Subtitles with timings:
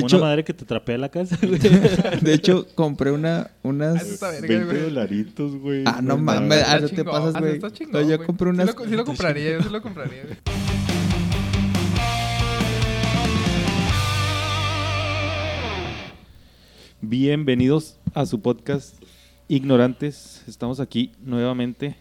[0.00, 1.58] Como hecho- una madre que te trapea la casa, güey.
[1.58, 4.02] De hecho, compré una, Ah, unas...
[4.02, 4.82] eso está verga, 20 güey.
[4.82, 5.82] dolaritos, güey.
[5.86, 6.48] Ah, no mames.
[6.48, 7.52] mames, ah, no te chingón, pasas, ah, güey.
[7.54, 8.26] está chingón, No, yo güey.
[8.26, 8.66] compré Sí unas...
[8.76, 10.36] lo, sí lo compraría, yo sí lo compraría, güey.
[17.00, 18.94] Bienvenidos a su podcast
[19.48, 20.42] Ignorantes.
[20.48, 21.96] Estamos aquí nuevamente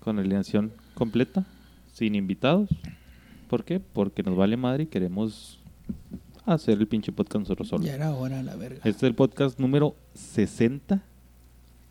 [0.00, 1.46] con alineación completa,
[1.92, 2.68] sin invitados.
[3.48, 3.80] ¿Por qué?
[3.80, 5.58] Porque nos vale madre y queremos
[6.54, 7.86] hacer el pinche podcast nosotros solos.
[7.86, 8.78] Ya era hora, la verga.
[8.78, 11.02] Este es el podcast número 60.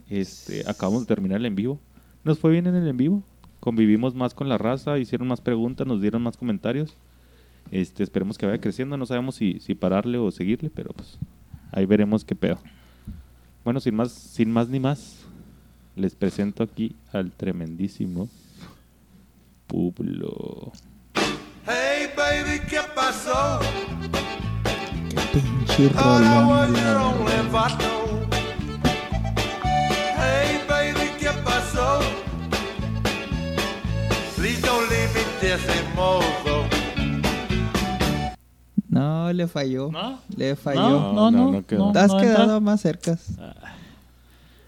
[0.10, 1.80] Este, acabamos de terminar el en vivo.
[2.24, 3.24] Nos fue bien en el en vivo.
[3.60, 6.96] Convivimos más con la raza, hicieron más preguntas, nos dieron más comentarios.
[7.72, 8.98] Este, esperemos que vaya creciendo.
[8.98, 11.18] No sabemos si, si pararle o seguirle, pero pues
[11.72, 12.60] ahí veremos qué pedo.
[13.64, 15.26] Bueno, sin más, sin más ni más,
[15.96, 18.30] les presento aquí al tremendísimo
[19.68, 20.72] Publo.
[21.66, 23.60] Hey baby, ¿qué pasó?
[25.34, 26.76] Pinche no, rolón.
[26.76, 27.50] you're la only verga.
[27.52, 27.86] vato.
[30.18, 32.00] Hey baby, ¿qué pasó?
[34.36, 35.62] Please don't leave me this
[35.96, 36.66] mozo.
[38.90, 39.92] No, le falló.
[39.92, 40.20] ¿No?
[40.36, 40.82] Le falló.
[40.82, 41.64] No, no, No, no.
[41.78, 41.92] no.
[41.92, 42.60] Te has no quedado entra.
[42.60, 43.38] más cercas.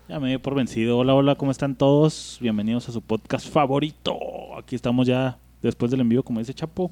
[0.07, 0.97] Ya me dio por vencido.
[0.97, 2.37] Hola, hola, ¿cómo están todos?
[2.41, 4.17] Bienvenidos a su podcast favorito.
[4.57, 6.91] Aquí estamos ya después del envío, como dice Chapo.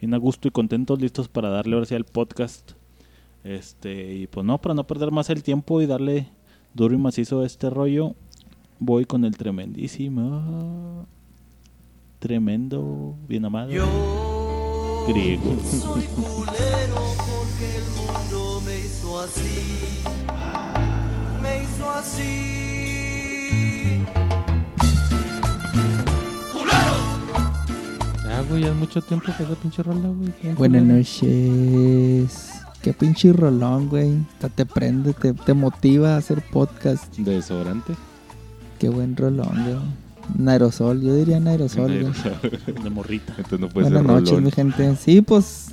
[0.00, 2.72] Bien a gusto y contentos, listos para darle ahora sí al podcast.
[3.44, 6.28] Este, y pues no, para no perder más el tiempo y darle
[6.74, 8.14] duro y macizo a este rollo,
[8.78, 11.06] voy con el tremendísimo,
[12.18, 13.86] tremendo, bien amado, Yo
[15.08, 15.56] griego.
[15.64, 20.02] soy culero porque el mundo me hizo así.
[21.42, 22.34] Me hizo así.
[28.24, 30.54] Ya, güey, ya es mucho tiempo que esa pinche rola, güey.
[30.54, 32.52] Buenas noches.
[32.88, 34.14] Qué pinche rolón, güey.
[34.32, 37.14] Hasta te prende, te, te motiva a hacer podcast.
[37.18, 37.92] De desodorante.
[38.78, 39.76] Qué buen rolón, güey.
[40.38, 42.82] Un aerosol, yo diría un aerosol, güey.
[42.82, 43.34] de morrita.
[43.36, 44.44] Entonces no puede Buenas ser noches, rolón.
[44.44, 44.96] mi gente.
[44.96, 45.66] Sí, pues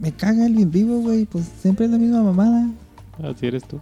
[0.00, 1.24] me caga el en vivo, güey.
[1.24, 2.70] Pues siempre es la misma mamada.
[3.24, 3.80] Así eres tú.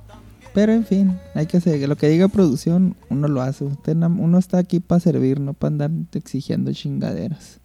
[0.55, 3.65] Pero en fin, hay que hacer lo que diga producción, uno lo hace.
[3.65, 7.60] Usted, uno está aquí para servir, no para andar exigiendo chingaderas.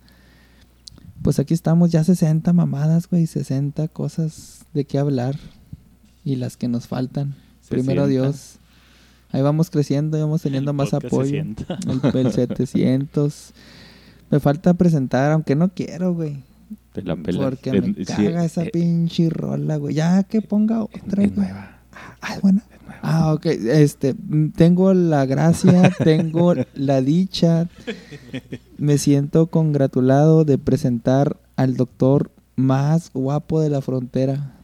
[1.25, 5.35] Pues aquí estamos ya 60 mamadas, güey, 60 cosas de qué hablar
[6.23, 7.33] y las que nos faltan.
[7.67, 8.07] Primero 60.
[8.07, 8.59] Dios.
[9.31, 11.27] Ahí vamos creciendo, y vamos teniendo El más apoyo.
[11.27, 11.79] sienta.
[12.13, 13.53] El, el 700.
[14.29, 16.43] Me falta presentar, aunque no quiero, güey.
[16.93, 17.43] Te la pelas.
[17.43, 19.95] Porque me sí, caga esa eh, pinche rola, güey.
[19.95, 21.47] Ya que ponga otra, es güey.
[21.47, 21.79] nueva.
[22.21, 22.61] Ah, bueno.
[23.07, 23.45] Ah, ok.
[23.45, 24.15] Este,
[24.55, 27.67] tengo la gracia, tengo la dicha,
[28.77, 34.55] me siento congratulado de presentar al doctor más guapo de la frontera,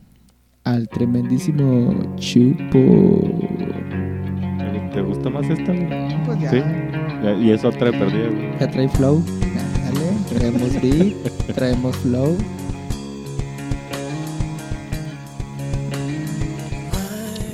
[0.64, 3.22] al tremendísimo Chupo.
[4.94, 5.72] ¿Te gusta más esta?
[6.26, 6.62] Pues ya, Sí.
[7.42, 8.60] Y es otra de perdida, güey.
[8.60, 9.24] ya trae flow.
[9.84, 11.14] Dale, traemos beat,
[11.56, 12.36] traemos flow.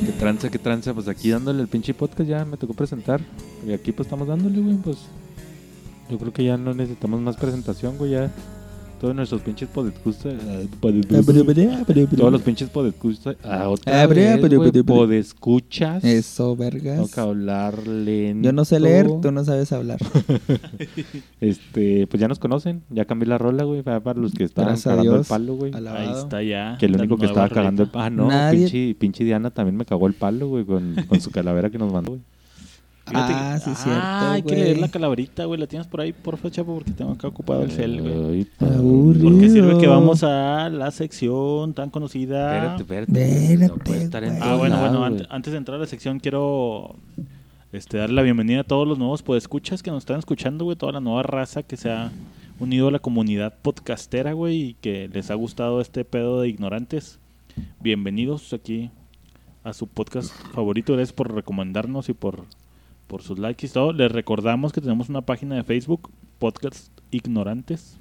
[0.07, 0.93] ¿Qué tranza, qué tranza?
[0.93, 3.19] Pues aquí dándole el pinche podcast ya me tocó presentar.
[3.67, 4.99] Y aquí pues estamos dándole, güey, pues...
[6.09, 8.31] Yo creo que ya no necesitamos más presentación, güey, ya...
[8.99, 10.33] Todos nuestros pinches podescuchas...
[10.81, 13.35] Todos los pinches podescuchas...
[13.43, 16.03] Ah, otra Abre, vez, podescuchas.
[16.03, 16.95] Eso, vergas.
[16.95, 18.45] Tengo que hablar lento.
[18.47, 19.99] Yo no sé leer, tú no sabes hablar.
[21.39, 22.81] Este, pues ya nos conocen.
[22.89, 23.83] Ya cambié la rola, güey.
[23.83, 25.73] Para los que estaban Gracias cagando el palo, güey.
[25.73, 26.07] Alabado.
[26.09, 26.77] Ahí está ya.
[26.79, 28.05] Que el único que estaba cagando el palo.
[28.05, 31.29] Ah, no, Nadie- pinche, pinche Diana también me cagó el palo, güey, con, con su
[31.29, 32.21] calavera que nos mandó, güey.
[33.07, 35.59] Fíjate que- Ah, sí, cierto, Ah, hay que leer la calaverita, güey.
[35.59, 38.47] La tienes por ahí, porfa, chapo, porque tengo acá ocupado el cel, güey.
[38.59, 39.29] Aburrido.
[39.29, 42.75] Porque sirve que vamos a la sección tan conocida.
[42.77, 43.43] Espérate, espérate.
[43.53, 44.41] Espérate, No puede estar en güey.
[44.43, 46.95] Ah, bueno, bueno, antes de entrar a la sección quiero
[47.71, 50.91] este, darle la bienvenida a todos los nuevos podescuchas que nos están escuchando, güey, toda
[50.91, 52.11] la nueva raza que se ha
[52.59, 57.19] unido a la comunidad podcastera, güey, y que les ha gustado este pedo de ignorantes.
[57.79, 58.89] Bienvenidos aquí
[59.63, 62.45] a su podcast favorito, gracias por recomendarnos y por,
[63.07, 63.93] por sus likes y todo.
[63.93, 66.09] Les recordamos que tenemos una página de Facebook,
[66.39, 67.97] Podcast Ignorantes,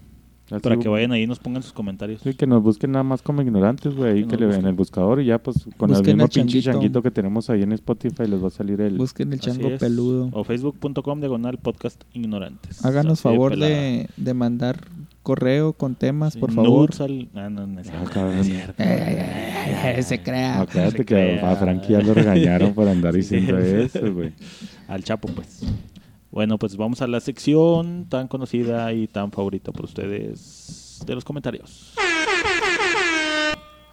[0.51, 2.21] Así, para que vayan ahí y nos pongan sus comentarios.
[2.23, 4.13] Sí, que nos busquen nada más como ignorantes, güey.
[4.13, 6.71] Ahí Que que le vean el buscador y ya, pues, con el mismo pinche changuito.
[6.73, 8.97] changuito que tenemos ahí en Spotify les va a salir el...
[8.97, 9.81] Busquen el Así chango es.
[9.81, 10.29] peludo.
[10.33, 12.85] O facebook.com diagonal podcast ignorantes.
[12.85, 14.87] Háganos Así favor de, de mandar
[15.25, 16.91] correo con temas, Sí, por favor.
[17.01, 18.37] al- Ah, no, no es Ah, cierto, cabrón.
[19.97, 20.61] no se crea.
[20.61, 24.33] Acuérdate que a Frankie ya lo regañaron por andar diciendo eso, güey.
[24.89, 25.63] Al Chapo, pues.
[26.31, 31.25] Bueno, pues vamos a la sección tan conocida y tan favorita por ustedes de los
[31.25, 31.95] comentarios.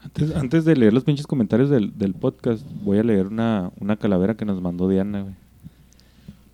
[0.03, 3.95] Antes, antes de leer los pinches comentarios del, del podcast, voy a leer una, una
[3.95, 5.33] calavera que nos mandó Diana, güey.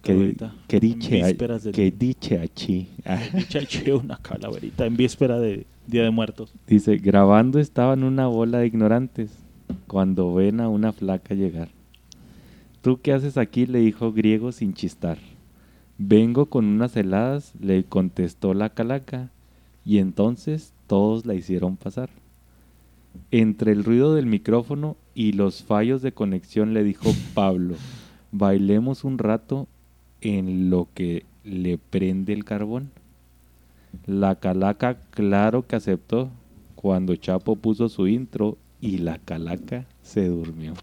[0.01, 0.36] Que,
[0.68, 2.88] que dice, vísperas del- que dice aquí.
[3.06, 3.19] Ah,
[3.50, 6.53] Chaché una calaverita en víspera de Día de Muertos.
[6.68, 9.30] Dice, grabando estaban una bola de ignorantes
[9.88, 11.68] cuando ven a una flaca llegar.
[12.81, 13.65] ¿Tú qué haces aquí?
[13.65, 15.17] le dijo griego sin chistar.
[15.97, 19.31] Vengo con unas heladas, le contestó la calaca,
[19.83, 22.09] y entonces todos la hicieron pasar.
[23.31, 27.75] Entre el ruido del micrófono y los fallos de conexión le dijo Pablo,
[28.31, 29.67] bailemos un rato
[30.21, 32.91] en lo que le prende el carbón.
[34.05, 36.29] La calaca claro que aceptó
[36.75, 40.75] cuando Chapo puso su intro y la calaca se durmió.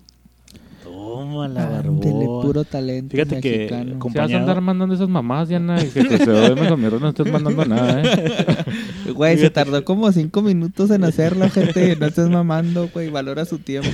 [0.97, 2.43] Toma la barboa.
[2.43, 3.99] puro talento Fíjate que mexicano.
[3.99, 6.89] con- Si vas a andar mandando esas mamás, Diana, que te se duerme con mi
[6.89, 8.65] no estés mandando nada, ¿eh?
[9.15, 11.97] Güey, se tardó como cinco minutos en hacerlo, gente.
[11.97, 13.11] No estés mamando, güey.
[13.11, 13.89] Valora su tiempo.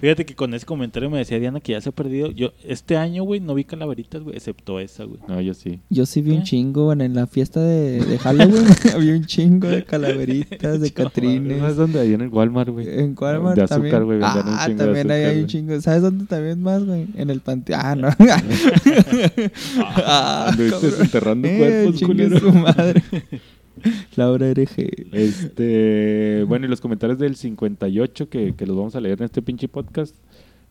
[0.00, 2.30] Fíjate que con ese comentario me decía Diana que ya se ha perdido.
[2.30, 5.20] Yo este año, güey, no vi calaveritas, güey, excepto esa, güey.
[5.28, 5.80] No, yo sí.
[5.90, 6.36] Yo sí vi ¿Qué?
[6.38, 8.64] un chingo, bueno, en la fiesta de, de Halloween.
[8.94, 11.62] había un chingo de calaveritas, de Chaval, ¿No catrines.
[11.62, 12.86] es donde hay en el Walmart, güey?
[12.88, 14.18] En Walmart De azúcar, también.
[14.18, 15.80] un ah, de también ahí azúcar, hay un chingo.
[15.80, 17.06] ¿Sabes dónde también más, güey?
[17.16, 17.80] En el panteón.
[17.82, 18.08] Ah, no.
[20.06, 21.02] ah, Anduviste cabrón.
[21.02, 23.02] enterrando Eh, cuerpos, su madre.
[24.16, 25.08] Laura RG.
[25.12, 29.42] Este, bueno, y los comentarios del 58 que, que los vamos a leer en este
[29.42, 30.14] pinche podcast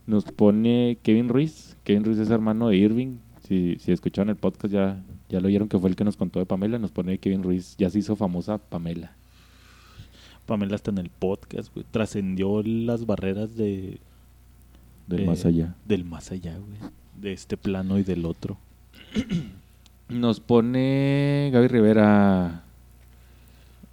[0.06, 1.76] nos pone Kevin Ruiz.
[1.84, 3.18] Kevin Ruiz es hermano de Irving.
[3.46, 6.38] Si, si escucharon el podcast ya, ya lo oyeron que fue el que nos contó
[6.38, 6.78] de Pamela.
[6.78, 7.76] Nos pone Kevin Ruiz.
[7.76, 9.12] Ya se hizo famosa Pamela.
[10.46, 11.84] Pamela está en el podcast, güey.
[11.90, 14.00] Trascendió las barreras de,
[15.08, 15.74] Del Eh, más allá.
[15.86, 16.90] del más allá, güey.
[17.20, 18.56] De este plano y del otro.
[20.08, 22.62] Nos pone Gaby Rivera.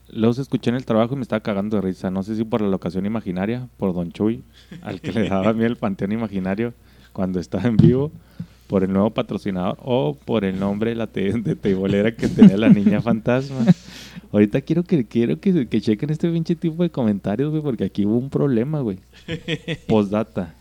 [0.10, 2.12] Los escuché en el trabajo y me estaba cagando de risa.
[2.12, 4.44] No sé si por la locación imaginaria, por Don Chuy,
[4.82, 6.74] al que le daba a mí el panteón imaginario
[7.12, 8.12] cuando estaba en vivo,
[8.68, 12.56] por el nuevo patrocinador o por el nombre de la te- de teibolera que tenía
[12.58, 13.66] la niña fantasma.
[14.32, 18.06] Ahorita quiero que quiero que, que chequen este pinche tipo de comentarios, güey, porque aquí
[18.06, 19.00] hubo un problema, güey.
[19.88, 20.54] Postdata.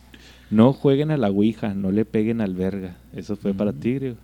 [0.55, 2.97] No jueguen a la Ouija, no le peguen al verga.
[3.15, 4.15] Eso fue para Tigre.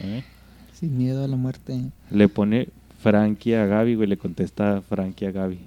[0.00, 0.24] ¿eh?
[0.72, 1.80] Sin miedo a la muerte.
[2.10, 2.68] Le pone
[3.02, 4.08] Frankie a Gaby, güey.
[4.08, 5.58] Le contesta Frankie a Gaby.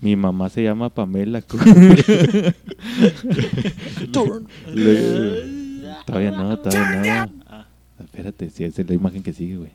[0.00, 1.42] Mi mamá se llama Pamela.
[4.74, 5.42] Le-
[6.06, 7.32] todavía no, todavía no.
[7.46, 7.66] Ah,
[8.00, 9.70] Espérate, si esa es la imagen que sigue, güey.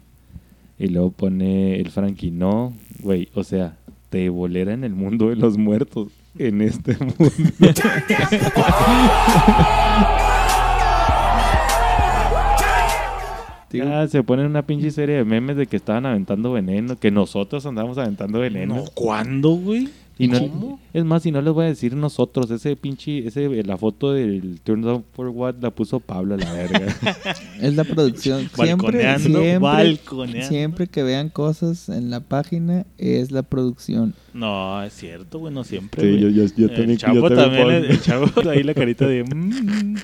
[0.79, 2.31] Y luego pone el Frankie.
[2.31, 3.29] No, güey.
[3.33, 3.77] O sea,
[4.09, 6.09] te bolera en el mundo de los muertos.
[6.39, 7.31] En este mundo.
[13.83, 17.65] Ah, se ponen una pinche serie de memes de que estaban aventando veneno, que nosotros
[17.65, 18.75] andamos aventando veneno.
[18.75, 19.89] no, ¿Cuándo, güey?
[20.19, 20.79] Y no, ¿Cómo?
[20.93, 24.59] Es más, si no les voy a decir nosotros, ese pinche, ese, la foto del
[24.63, 26.87] Turn Down for What la puso Pablo a la verga.
[27.61, 28.49] Es la producción.
[28.55, 30.47] Siempre, Balconeando, siempre, balconeando.
[30.47, 34.13] siempre que vean cosas en la página es la producción.
[34.33, 36.01] No, es cierto, güey, no siempre.
[36.03, 38.73] Sí, yo- yo- yo el también- yo chavo también también, el, el chavo ahí la
[38.75, 39.23] carita de.
[39.23, 39.95] mm.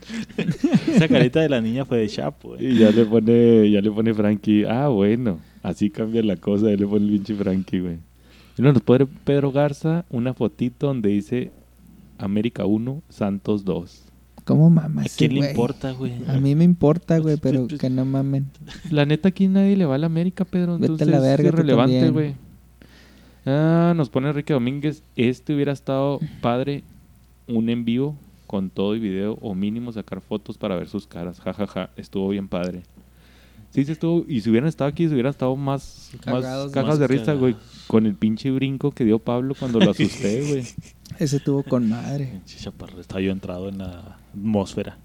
[0.95, 2.65] Esa carita de la niña fue de Chapo, güey.
[2.73, 6.77] y ya le pone, ya le pone Frankie, ah, bueno, así cambia la cosa, y
[6.77, 7.97] le pone el pinche Frankie, güey.
[8.57, 11.51] Nos pone Pedro Garza una fotito donde dice
[12.17, 14.03] América 1, Santos 2.
[14.45, 15.13] ¿Cómo mamas?
[15.13, 16.13] ¿A quién le importa, güey?
[16.27, 18.47] A mí me importa, güey, pero que no mamen.
[18.91, 20.73] La neta aquí nadie le va a la América, Pedro.
[20.73, 22.35] Vete a Entonces la verga, es irrelevante, güey.
[23.45, 25.01] Ah, nos pone Enrique Domínguez.
[25.15, 26.83] Este hubiera estado padre
[27.47, 28.15] un en vivo
[28.47, 31.39] con todo y video o mínimo sacar fotos para ver sus caras.
[31.39, 31.89] Ja, ja, ja.
[31.95, 32.83] Estuvo bien padre.
[33.71, 34.25] Sí, sí estuvo.
[34.27, 37.55] Y si hubieran estado aquí, se hubieran estado más, más cajas más de risa, güey.
[37.87, 40.63] Con el pinche brinco que dio Pablo cuando lo asusté, güey.
[41.19, 42.41] Ese tuvo con madre.
[42.45, 44.97] Chaparro, estaba yo entrado en la atmósfera.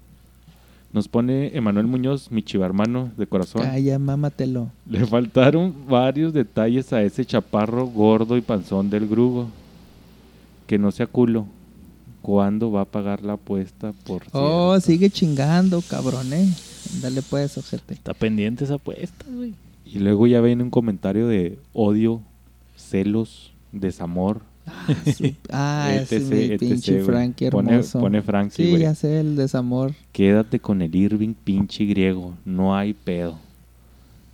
[0.91, 3.61] Nos pone Emanuel Muñoz, mi chivarmano de corazón.
[3.61, 4.71] Calla, mámatelo.
[4.87, 9.49] Le faltaron varios detalles a ese chaparro gordo y panzón del grugo.
[10.65, 11.45] Que no sea culo.
[12.23, 14.81] ¿Cuándo va a pagar la apuesta por Oh, cierto?
[14.81, 16.49] sigue chingando, cabrón, eh.
[17.01, 17.93] Dale pues, ojete.
[17.93, 19.53] Está pendiente esa apuesta, güey.
[19.85, 22.21] Y luego ya ven un comentario de odio,
[22.89, 24.41] celos, desamor.
[25.51, 27.01] Ah, ese es etc, mi etc, pinche.
[27.03, 27.99] Frankie Pone- hermoso.
[27.99, 28.81] pone Frankie, Sí, güey.
[28.83, 29.93] ya sé, el desamor.
[30.11, 32.35] Quédate con el Irving pinche griego.
[32.45, 33.37] No hay pedo.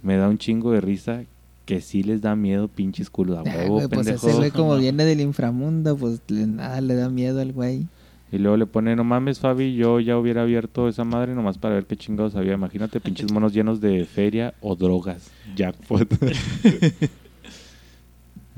[0.04, 1.24] Me da un chingo de risa
[1.66, 3.38] que sí les da miedo pinches culos.
[3.38, 4.28] A Ah, huevo, pues pendejo.
[4.28, 7.88] ese güey como viene del inframundo, pues nada le da miedo al güey.
[8.32, 11.76] Y luego le pone, no mames, Fabi, yo ya hubiera abierto esa madre nomás para
[11.76, 12.54] ver qué chingados había.
[12.54, 15.32] Imagínate pinches monos llenos de feria o drogas.
[15.56, 16.08] Jackpot.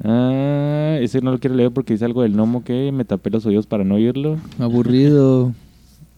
[0.03, 3.45] Ah, ese no lo quiero leer porque dice algo del gnomo que me tapé los
[3.45, 4.37] oídos para no oírlo.
[4.59, 5.53] Aburrido.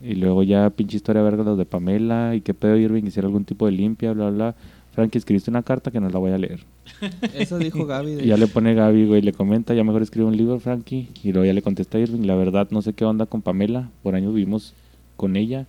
[0.01, 3.43] Y luego ya pinche historia verga los de Pamela y qué pedo Irving hiciera algún
[3.43, 4.55] tipo de limpia, bla, bla.
[4.93, 6.61] Frankie, escribiste una carta que no la voy a leer.
[7.35, 8.15] Eso dijo Gaby.
[8.15, 11.09] de Y ya le pone Gaby, güey, le comenta, ya mejor escribe un libro, Frankie.
[11.21, 14.15] Y luego ya le contesta Irving, la verdad no sé qué onda con Pamela, por
[14.15, 14.73] años vivimos
[15.17, 15.65] con ella.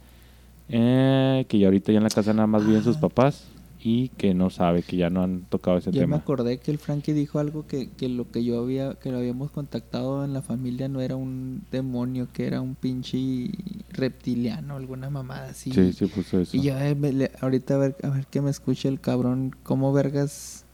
[0.68, 3.49] Eh, que ya ahorita ya en la casa nada más viven sus papás
[3.82, 6.16] y que no sabe, que ya no han tocado ese Ya me tema.
[6.18, 9.50] acordé que el Frankie dijo algo que, que lo que yo había, que lo habíamos
[9.50, 13.50] contactado en la familia no era un demonio, que era un pinche
[13.90, 15.72] reptiliano, alguna mamada así.
[15.72, 16.56] Sí, sí, puso eso.
[16.56, 19.54] Y yo eh, me- le- ahorita a ver, a ver que me escuche el cabrón,
[19.62, 20.64] cómo vergas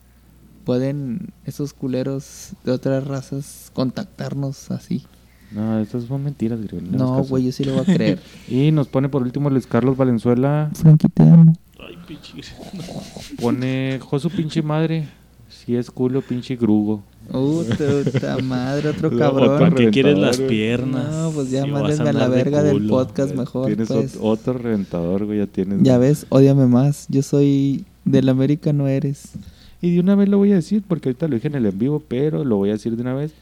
[0.65, 5.05] pueden esos culeros de otras razas contactarnos así.
[5.53, 8.21] No, esas son mentiras, hagas No, güey, yo sí lo voy a creer.
[8.49, 10.71] Y nos pone por último Luis Carlos Valenzuela.
[10.75, 11.53] Frankie, te amo.
[11.79, 12.33] Ay, pinche.
[13.41, 15.09] Pone, Josu pinche madre.
[15.49, 17.03] Si es culo, pinche grugo.
[17.31, 19.59] Puta madre, otro No, cabrón.
[19.59, 20.49] ¿Para qué quieres las güey.
[20.49, 21.11] piernas?
[21.11, 22.89] No, pues ya Si vas mándenme a la andar de verga del culo.
[22.89, 23.67] podcast mejor.
[23.67, 24.17] Tienes pues.
[24.17, 25.83] ot- otro reventador, güey, ya tienes.
[25.83, 27.07] Ya ves, ódiame más.
[27.09, 29.33] Yo soy del América, no eres.
[29.83, 31.79] Y de una vez lo voy a decir, porque ahorita lo dije en el en
[31.79, 33.33] vivo, pero lo voy a decir de una vez.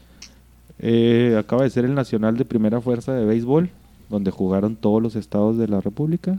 [0.79, 3.69] Eh, acaba de ser el Nacional de Primera Fuerza de Béisbol,
[4.09, 6.37] donde jugaron todos los estados de la República.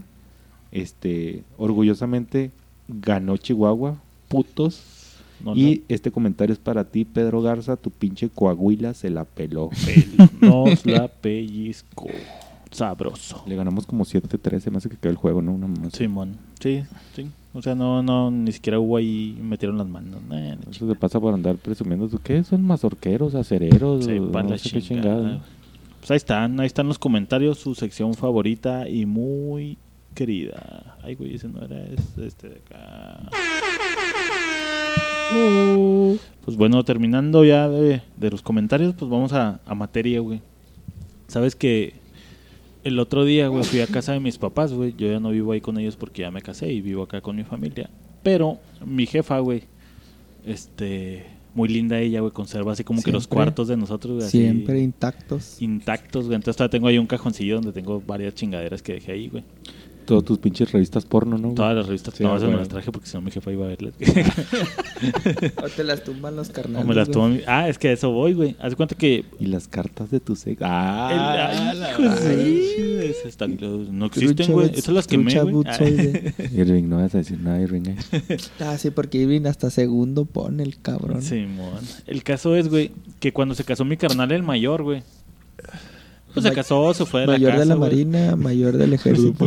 [0.71, 2.51] Este, orgullosamente
[2.87, 3.97] ganó Chihuahua,
[4.27, 4.81] putos.
[5.39, 9.69] No, y este comentario es para ti, Pedro Garza, tu pinche coahuila se la peló.
[10.41, 12.07] no, nos la pellizco.
[12.71, 13.43] Sabroso.
[13.45, 15.53] Le ganamos como 7-3, se me hace que quedó el juego, ¿no?
[15.53, 15.89] Una.
[15.91, 16.37] Simón.
[16.59, 16.83] Sí,
[17.15, 17.27] sí.
[17.53, 20.21] O sea, no, no, ni siquiera hubo ahí, metieron las manos.
[20.27, 20.93] Nah, la Eso chingada.
[20.93, 22.07] te pasa por andar presumiendo.
[22.07, 22.43] ¿tú ¿Qué?
[22.43, 24.05] ¿Son mazorqueros, acereros?
[24.05, 25.41] Sepan no la sé qué chingada.
[25.99, 29.77] Pues ahí están, ahí están los comentarios, su sección favorita y muy
[30.17, 30.97] querida.
[31.03, 33.29] Ay, güey, ese no era es- este de acá.
[36.45, 40.41] Pues bueno, terminando ya de, de los comentarios, pues vamos a, a materia, güey.
[41.27, 41.93] Sabes que
[42.83, 44.95] el otro día, güey, fui a casa de mis papás, güey.
[44.97, 47.35] Yo ya no vivo ahí con ellos porque ya me casé y vivo acá con
[47.35, 47.89] mi familia.
[48.23, 49.63] Pero mi jefa, güey,
[50.45, 54.39] este, muy linda ella, güey, conserva así como que los cuartos de nosotros, güey, así
[54.39, 55.61] Siempre intactos.
[55.61, 56.35] intactos, güey.
[56.37, 59.43] Entonces todavía tengo ahí un cajoncillo donde tengo varias chingaderas que dejé ahí, güey.
[60.07, 61.43] Todas tus pinches revistas porno, ¿no?
[61.49, 61.55] güey?
[61.55, 63.65] Todas las revistas, Sí, no, esas me las traje porque si no mi jefa iba
[63.65, 63.93] a verlas.
[65.63, 66.83] O te las tumban los carnales.
[66.85, 68.55] o me las mi- Ah, es que a eso voy, güey.
[68.59, 69.25] Haz de cuenta que.
[69.39, 70.63] Y las cartas de tu sexo.
[70.65, 71.91] el- Ah, ay, la
[73.03, 73.57] esas están-
[73.91, 74.71] no existen, Trucha güey.
[74.73, 75.53] Esas las trucha güey.
[75.53, 76.33] butzoide.
[76.55, 77.83] Irving, no vas a decir nada, Irving.
[77.87, 78.37] eh.
[78.59, 81.21] Ah, sí, porque Irving hasta segundo pone el cabrón.
[81.21, 81.81] Simón.
[82.07, 85.03] El caso es, güey, que cuando se casó mi carnal, el mayor, güey.
[86.41, 87.59] Pues se casó, se fue de la mayor casa.
[87.61, 87.89] de la güey.
[87.89, 89.45] marina, mayor del ejército.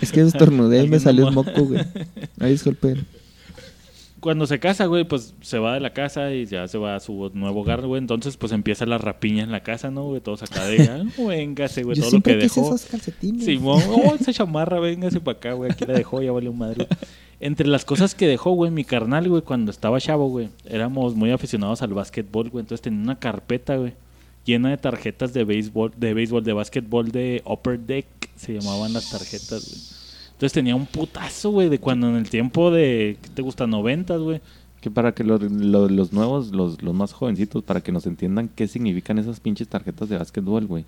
[0.00, 1.80] es que estornudé y me salió un moco, güey.
[2.40, 3.06] Ay, disculpen.
[4.20, 7.00] Cuando se casa, güey, pues se va de la casa y ya se va a
[7.00, 8.00] su nuevo hogar, güey.
[8.00, 10.20] Entonces, pues empieza la rapiña en la casa, ¿no, güey?
[10.20, 12.74] Todos acá de, ah, véngase, güey, Yo todo lo que quise dejó.
[12.74, 13.44] esos calcetines.
[13.44, 15.70] Simón, oh, esa chamarra, véngase para acá, güey.
[15.70, 16.86] Aquí la dejó, ya vale un madre.
[17.40, 21.30] Entre las cosas que dejó, güey, mi carnal, güey, cuando estaba chavo, güey, éramos muy
[21.30, 22.62] aficionados al básquetbol, güey.
[22.62, 23.94] Entonces tenía una carpeta, güey,
[24.44, 28.06] llena de tarjetas de béisbol, de béisbol, de básquetbol de Upper Deck,
[28.36, 30.00] se llamaban las tarjetas, güey.
[30.32, 33.66] Entonces tenía un putazo, güey, de cuando en el tiempo de, ¿qué te gusta?
[33.66, 34.40] Noventas, güey.
[34.80, 38.48] Que para que los, los, los nuevos, los, los más jovencitos, para que nos entiendan
[38.48, 40.84] qué significan esas pinches tarjetas de básquetbol, güey.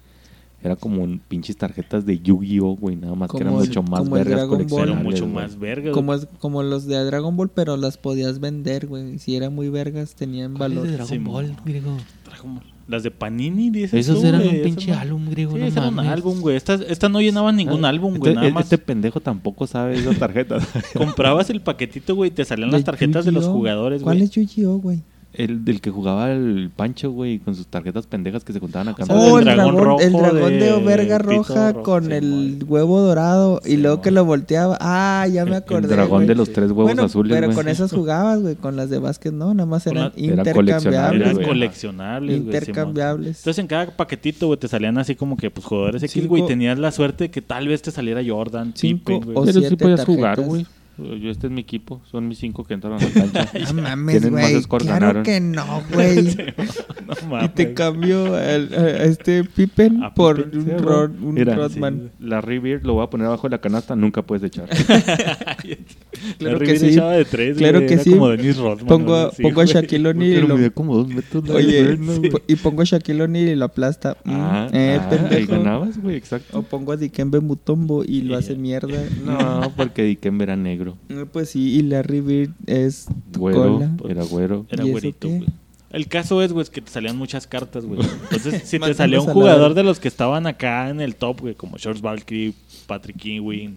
[0.65, 4.09] Era como un pinches tarjetas de Yu-Gi-Oh, güey, nada más que eran el- mucho más
[4.09, 4.81] vergas Dragon Ball.
[4.85, 5.35] Pero mucho güey.
[5.35, 5.93] más verga, güey.
[5.95, 9.19] Como, es, como los de Dragon Ball, pero las podías vender, güey.
[9.19, 10.87] Si eran muy vergas, tenían valor.
[11.07, 11.19] Sí,
[11.65, 11.97] griego.
[12.89, 15.79] Las de Panini, dices Esos tú, eran güey, un pinche álbum, griego, Sí, no ese
[15.79, 16.57] era un álbum, güey.
[16.57, 18.33] Estas esta no llenaban ningún Ah, álbum, güey.
[18.33, 20.67] este- Nada más Este pendejo tampoco sabe esas tarjetas.
[20.93, 24.25] comprabas el paquetito, güey, y te salían las De tarjetas de los jugadores, ¿Cuál güey.
[24.25, 25.01] es Yu-Gi-Oh, güey?
[25.35, 29.05] El del que jugaba el Pancho, güey, con sus tarjetas pendejas que se contaban acá.
[29.05, 32.05] O sea, Oh, el dragón dragón, rojo el dragón de, de verga roja rojo, con
[32.07, 34.77] sí, el huevo dorado y luego que lo volteaba.
[34.81, 35.83] Ah, ya me acordé.
[35.89, 38.57] El dragón de los tres huevos bueno, azules, pero con esas jugabas, güey.
[38.57, 41.35] Con las de básquet, no, nada más eran Eran intercambiables.
[41.35, 41.47] güey.
[41.47, 42.37] coleccionables, güey.
[42.39, 42.47] Simón.
[42.47, 43.39] Intercambiables.
[43.39, 46.43] Entonces en cada paquetito, güey, te salían así como que, pues, jugadores X, güey.
[46.43, 49.47] y Tenías la suerte de que tal vez te saliera Jordan, Cinco Pippen, o güey.
[49.47, 50.49] Pero sí siete podías jugar, tarjetas.
[50.49, 50.67] güey.
[50.99, 52.03] Yo, este es mi equipo.
[52.11, 53.51] Son mis cinco que entraron a la cancha.
[53.75, 54.63] No mames, güey.
[54.63, 55.23] Claro ganaron.
[55.23, 56.25] que no, güey.
[57.07, 57.55] No y mames.
[57.55, 62.11] te cambio el- a este Pippen A por Pippen, un, sí, Rod- un Mira, Rodman.
[62.21, 64.69] La Beard lo voy a poner abajo de la canasta, nunca puedes echar.
[66.39, 66.87] Claro Larry que sí.
[66.89, 68.11] echaba de tres, Claro güey, que era sí.
[68.11, 68.87] como Dennis Rodman.
[68.87, 69.65] Pongo, sí, pongo a.
[69.65, 70.73] Shaquille O'Neal y Pero lo...
[70.75, 71.49] como dos metros.
[71.49, 74.17] la Oye, ¿no, po- y pongo a Shaquille O'Neal y lo aplasta.
[74.25, 75.53] Mm, Ah, eh, ah, pendejo.
[75.53, 76.59] ganabas, güey, exacto.
[76.59, 79.03] O pongo a Dikembe Mutombo y lo Y hace mierda.
[79.25, 80.82] No, porque Dikembe era negro.
[81.09, 83.91] No, Pues sí, y Larry Bird es tu Güero, cola.
[84.09, 84.67] era güero.
[84.71, 85.47] Era ¿Y eso güerito, güey.
[85.91, 88.01] El caso es, güey, es que te salían muchas cartas, güey.
[88.01, 91.55] Entonces, si te salía un jugador de los que estaban acá en el top, güey,
[91.55, 92.55] como George Barkley,
[92.87, 93.77] Patrick Ewing,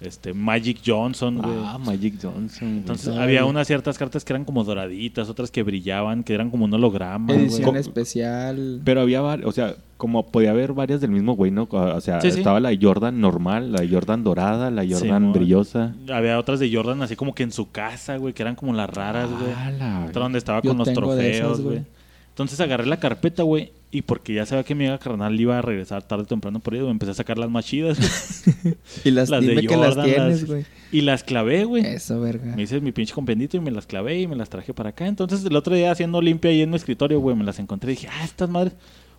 [0.00, 1.54] este, Magic Johnson, güey.
[1.62, 2.68] Ah, Magic Johnson.
[2.68, 2.78] güey.
[2.78, 3.18] Entonces, Ay.
[3.18, 6.74] había unas ciertas cartas que eran como doraditas, otras que brillaban, que eran como un
[6.74, 7.46] holograma, güey.
[7.46, 8.80] Edición Co- especial.
[8.84, 11.66] Pero había, o sea, como podía haber varias del mismo güey, ¿no?
[11.70, 12.38] O sea, Sí, sí.
[12.38, 15.94] estaba la Jordan normal, la Jordan dorada, la Jordan brillosa.
[16.12, 18.90] Había otras de Jordan así como que en su casa, güey, que eran como las
[18.90, 19.52] raras, güey.
[19.56, 21.20] Ah, la Otra donde estaba con los trofeos,
[21.52, 21.82] esas, güey.
[22.28, 25.62] Entonces agarré la carpeta, güey, y porque ya sabía que mi amiga carnal iba a
[25.62, 27.96] regresar tarde o temprano por ahí, güey, empecé a sacar las más chidas,
[29.06, 30.64] y las, las de dime que las Jordan, tienes, las- güey.
[30.92, 31.86] y las clavé, güey.
[31.86, 32.54] Eso, verga.
[32.54, 35.06] Me hice mi pinche compendito y me las clavé y me las traje para acá.
[35.06, 37.94] Entonces el otro día haciendo limpia ahí en mi escritorio, güey, me las encontré y
[37.96, 38.74] dije, ah, estas madres.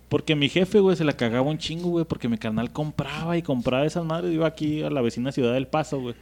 [0.08, 3.42] Porque mi jefe, güey, se la cagaba un chingo, güey, porque mi carnal compraba y
[3.42, 4.32] compraba esas madres.
[4.32, 6.14] Iba aquí a la vecina ciudad del Paso, güey.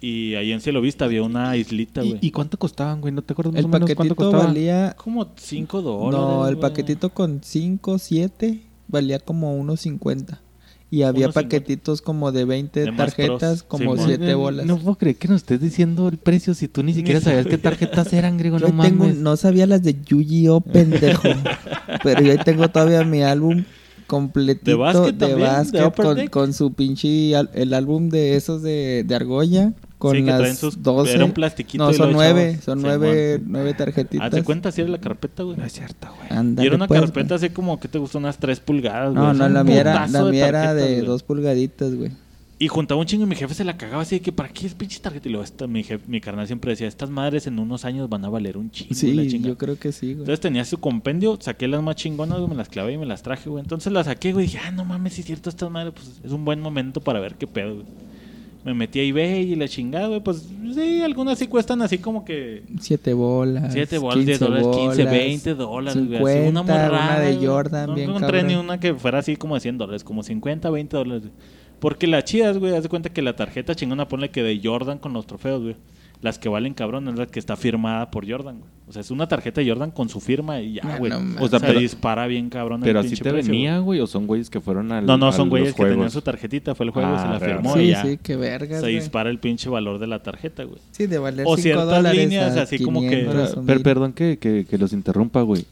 [0.00, 2.18] Y ahí en Cielo Vista había una islita, güey.
[2.20, 3.14] ¿Y, y cuánto costaban, güey?
[3.14, 4.44] ¿No te acuerdas más El o menos cuánto paquetito costaba?
[4.44, 4.94] valía...
[4.98, 6.20] Como 5 dólares.
[6.20, 10.40] No, el paquetito con 5, 7 valía como unos 50.
[10.94, 11.32] Y había 1.50.
[11.32, 14.06] paquetitos como de 20 De más tarjetas, como Simón.
[14.06, 14.66] 7 No, bolas.
[14.66, 17.58] No puedo creer que nos estés diciendo el precio si tú ni siquiera sabías qué
[17.58, 18.58] tarjetas eran, griego.
[18.58, 19.16] Yo No tengo, mames.
[19.16, 21.22] no sabía las de Yu-Gi-Oh, pendejo.
[22.04, 23.64] pero yo ahí tengo todavía mi álbum
[24.06, 29.02] completito De básquet de también, básquet con, su pinche al- el álbum de esos de,
[29.06, 29.72] de argolla
[30.04, 33.40] con Sí, que traen las sus- 12 era un plastiquito no son nueve son nueve
[33.44, 35.56] nueve tarjetitas Haz de cuenta si era la carpeta, güey.
[35.56, 36.54] No es cierto, güey.
[36.62, 37.46] Y era una pues, carpeta güey.
[37.46, 39.24] así como que te gustó unas 3 pulgadas, güey.
[39.24, 41.06] no no la mía era la de mía era de güey.
[41.06, 42.10] dos pulgaditas güey
[42.58, 44.66] Y juntaba un chingo y mi jefe se la cagaba así de que ¿para qué
[44.66, 45.28] es pinche tarjeta?
[45.28, 48.24] Y luego esta, mi, jefe, mi carnal siempre decía, estas madres en unos años van
[48.24, 48.90] a valer un chingo.
[48.90, 49.48] la sí chingada".
[49.48, 52.56] yo creo que sí güey Entonces tenía su compendio, saqué las más chingonas, güey, me
[52.56, 53.62] las clavé y me las traje, güey.
[53.62, 56.20] Entonces las saqué, güey, y dije, ah, no mames, si es cierto, estas madres, pues
[56.24, 57.86] es un buen momento para ver qué pedo, güey.
[58.64, 62.24] Me metí a eBay y la chingada, güey, pues sí, algunas sí cuestan así como
[62.24, 66.16] que siete bolas 7 bolas, 10 15 dólares, 15, bolas, 20 dólares, güey.
[66.16, 67.20] así, 50, una morrada.
[67.20, 67.46] de güey.
[67.46, 70.22] Jordan, no, bien No encontré ni una que fuera así como de 100 dólares, como
[70.22, 71.30] 50, 20 dólares.
[71.78, 74.98] Porque las chidas, güey, haz de cuenta que la tarjeta chingona ponle que de Jordan
[74.98, 75.76] con los trofeos, güey.
[76.24, 78.70] Las que valen cabrón es la que está firmada por Jordan, güey.
[78.88, 81.12] O sea, es una tarjeta de Jordan con su firma y ya, Ah, güey.
[81.12, 84.06] no o sea, pero- dispara bien cabrón el Pero así te precio, venía, güey, o
[84.06, 85.04] son güeyes que fueron al.
[85.04, 87.56] No, no, son güeyes que tenían su tarjetita, fue el juego, Ah, se la real.
[87.58, 88.02] firmó sí y ya.
[88.02, 88.94] sí qué vergas se güey.
[88.94, 90.78] dispara el pinche valor de la tarjeta, güey.
[90.92, 93.76] sí de valer O 5 ciertas dólares líneas así como que- 500 Pero, o per-
[93.76, 93.82] 1000.
[93.84, 95.66] perdón que, que, que los interrumpa, güey.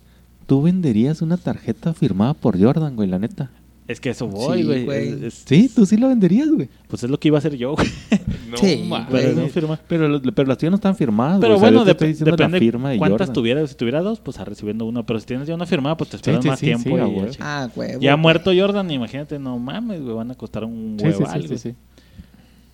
[0.47, 3.51] ¿Tú venderías una tarjeta firmada por Jordan, güey, la neta?
[3.88, 4.85] Es que eso voy, Sí, güey.
[4.85, 5.09] güey.
[5.09, 6.68] Es- es- Sí, tú sí lo venderías, güey.
[6.88, 7.87] Pues es lo que iba a hacer yo, güey.
[8.57, 9.11] Sí, mames.
[9.11, 9.23] güey.
[9.25, 9.81] Pero no firma.
[9.88, 11.57] Pero, las tuyas no están firmadas, Pero güey.
[11.57, 13.33] O sea, bueno, dep- depende la firma de cuántas Jordan.
[13.35, 13.71] tuvieras.
[13.71, 15.05] Si tuviera dos, pues a recibiendo una.
[15.05, 16.83] Pero si tienes ya una firmada, pues te esperas sí, más sí, tiempo.
[16.85, 18.23] sí, y ah huevo ya güey.
[18.23, 21.49] muerto Jordan, imagínate, no mames, güey, van a costar un Sí, huevo sí, sí, algo.
[21.49, 21.75] sí, sí.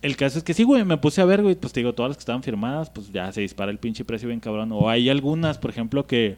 [0.01, 2.09] El caso es que sí, güey, me puse a ver, güey, pues te digo, todas
[2.11, 4.71] las que estaban firmadas, pues ya se dispara el pinche precio bien cabrón.
[4.71, 6.37] O hay algunas, por ejemplo, que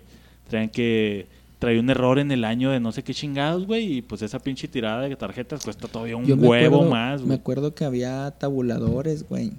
[0.49, 1.27] traen que
[1.61, 4.39] trae un error en el año de no sé qué chingados, güey, y pues esa
[4.39, 7.37] pinche tirada de tarjetas cuesta todavía un Yo me huevo acuerdo- más, me güey.
[7.39, 9.51] acuerdo que había tabuladores güey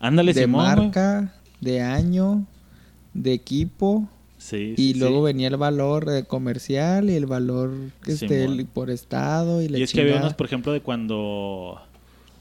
[0.00, 2.46] Ándale, de Simón, marca de año
[3.14, 5.24] de equipo Sí, y sí, luego sí.
[5.32, 7.70] venía el valor eh, comercial y el valor
[8.06, 11.80] este, el- por estado y la Y es que había unos, por ejemplo, de cuando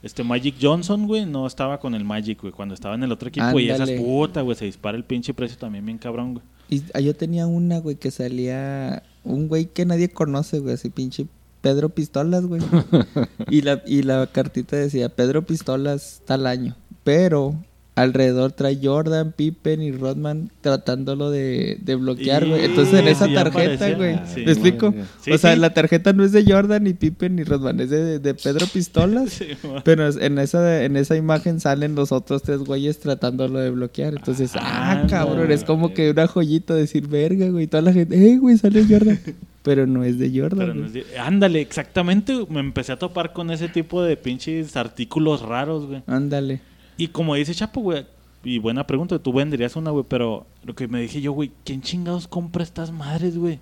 [0.02, 2.54] este Magic Johnson, güey, no estaba con el Magic, güey.
[2.54, 4.00] Cuando estaba en el otro equipo y esas Ándale.
[4.00, 6.46] puta, güey, se dispara el pinche precio también bien cabrón, güey.
[6.70, 10.90] Y ah, yo tenía una, güey, que salía un güey que nadie conoce, güey, así
[10.90, 11.28] pinche
[11.62, 12.62] Pedro Pistolas, güey.
[13.50, 16.76] y, la, y la cartita decía Pedro Pistolas tal año.
[17.04, 17.56] Pero
[18.02, 22.62] alrededor trae Jordan, Pippen y Rodman tratándolo de, de bloquear, güey.
[22.62, 24.20] Y- Entonces en esa sí, tarjeta, parecía, güey.
[24.34, 24.42] sí.
[24.46, 24.94] ¿Me explico?
[25.22, 28.20] Sí, o sea, la tarjeta no es de Jordan, ni Pippen, ni Rodman, es de,
[28.20, 29.42] de Pedro Pistolas.
[29.84, 34.14] Pero en esa, en esa imagen salen los otros tres güeyes tratándolo de bloquear.
[34.16, 35.10] Entonces, ah, Ándale.
[35.10, 37.66] cabrón, es como que una joyita decir verga, güey.
[37.66, 39.20] Y toda la gente, eh, güey, sale Jordan.
[39.62, 40.60] Pero no es de Jordan.
[40.60, 42.34] Pero no es de- Ándale, exactamente.
[42.50, 46.02] Me empecé a topar con ese tipo de pinches artículos raros, güey.
[46.08, 46.62] Ándale.
[47.00, 48.06] Y como dice Chapo, güey,
[48.44, 51.82] y buena pregunta, tú venderías una, güey, pero lo que me dije yo, güey, ¿quién
[51.82, 53.60] chingados compra estas madres, güey?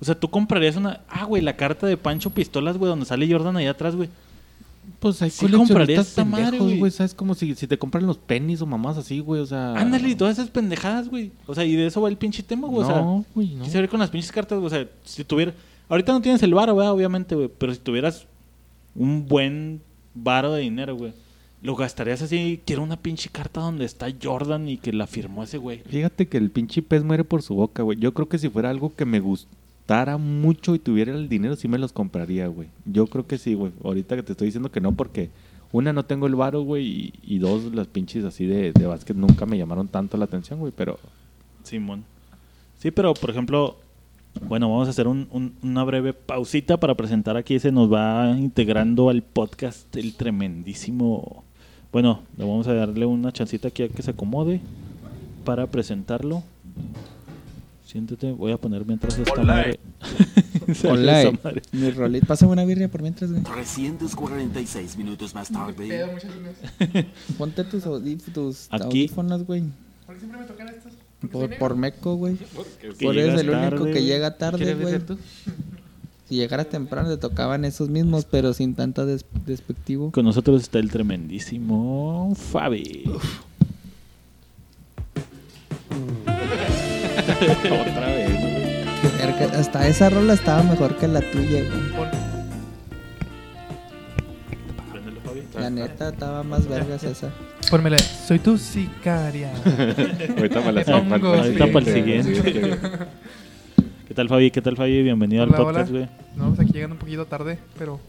[0.00, 1.00] O sea, tú comprarías una.
[1.08, 4.08] Ah, güey, la carta de Pancho Pistolas, güey, donde sale Jordan allá atrás, güey.
[5.00, 6.90] Pues hay Sí coleccionistas esta madre, pendejos, güey.
[6.90, 7.14] ¿Sabes?
[7.14, 9.42] Como si, si te compran los pennies o mamás así, güey.
[9.42, 9.74] O sea...
[9.74, 11.30] Ándale, y todas esas pendejadas, güey.
[11.46, 12.84] O sea, y de eso va el pinche tema, güey.
[12.84, 13.64] O sea, No, güey, no.
[13.64, 14.66] quise ver con las pinches cartas, güey.
[14.66, 15.52] O sea, si tuviera.
[15.88, 17.50] Ahorita no tienes el varo, güey, obviamente, güey.
[17.58, 18.26] Pero si tuvieras
[18.94, 19.82] un buen
[20.14, 21.12] varo de dinero, güey.
[21.62, 22.60] Lo gastarías así.
[22.64, 25.80] Quiero una pinche carta donde está Jordan y que la firmó ese güey.
[25.86, 27.98] Fíjate que el pinche pez muere por su boca, güey.
[27.98, 31.66] Yo creo que si fuera algo que me gustara mucho y tuviera el dinero, sí
[31.68, 32.68] me los compraría, güey.
[32.84, 33.72] Yo creo que sí, güey.
[33.82, 35.30] Ahorita que te estoy diciendo que no, porque
[35.72, 36.86] una, no tengo el varo, güey.
[36.86, 40.60] Y, y dos, las pinches así de, de básquet nunca me llamaron tanto la atención,
[40.60, 40.72] güey.
[40.76, 40.98] Pero
[41.64, 42.04] Simón.
[42.78, 43.76] Sí, pero por ejemplo,
[44.46, 47.58] bueno, vamos a hacer un- un- una breve pausita para presentar aquí.
[47.58, 51.44] Se nos va integrando al podcast el tremendísimo.
[51.92, 54.60] Bueno, le vamos a darle una chancita aquí a que se acomode
[55.44, 56.42] para presentarlo.
[57.86, 59.80] Siéntate, voy a poner mientras esta madre.
[60.88, 61.32] Hola,
[61.72, 62.26] mi rolito.
[62.26, 63.42] Pásame una birria por mientras, güey.
[63.42, 65.86] 346 minutos más Pedo, tarde.
[65.88, 67.06] gracias.
[67.38, 68.84] Ponte tus, audíf- tus Aquí.
[68.84, 69.62] audífonos, güey.
[70.04, 70.92] ¿Por qué siempre me tocan estos?
[71.20, 72.36] ¿Porque Por, por meco, güey.
[72.36, 72.46] Que
[73.04, 75.18] Por eso llegas el único tarde, que llega tarde, ¿quieres güey.
[76.28, 80.10] Si llegara temprano, te tocaban esos mismos, pero sin tanta des- despectivo.
[80.12, 83.04] Con nosotros está el tremendísimo Fabi.
[87.80, 88.32] Otra vez.
[89.18, 92.08] Verga, Hasta esa rola estaba mejor que la tuya, güey.
[95.58, 97.30] La neta estaba más vergas esa.
[97.70, 97.98] Pónmela.
[97.98, 99.50] Soy tu sicaria.
[100.36, 102.70] Ahorita la para el Ahorita para el siguiente.
[104.08, 104.50] ¿Qué tal, Fabi?
[104.50, 105.02] ¿Qué tal, Fabi?
[105.02, 106.08] Bienvenido Hola, al podcast, güey.
[106.36, 108.00] No, pues aquí llegando un poquito tarde, pero.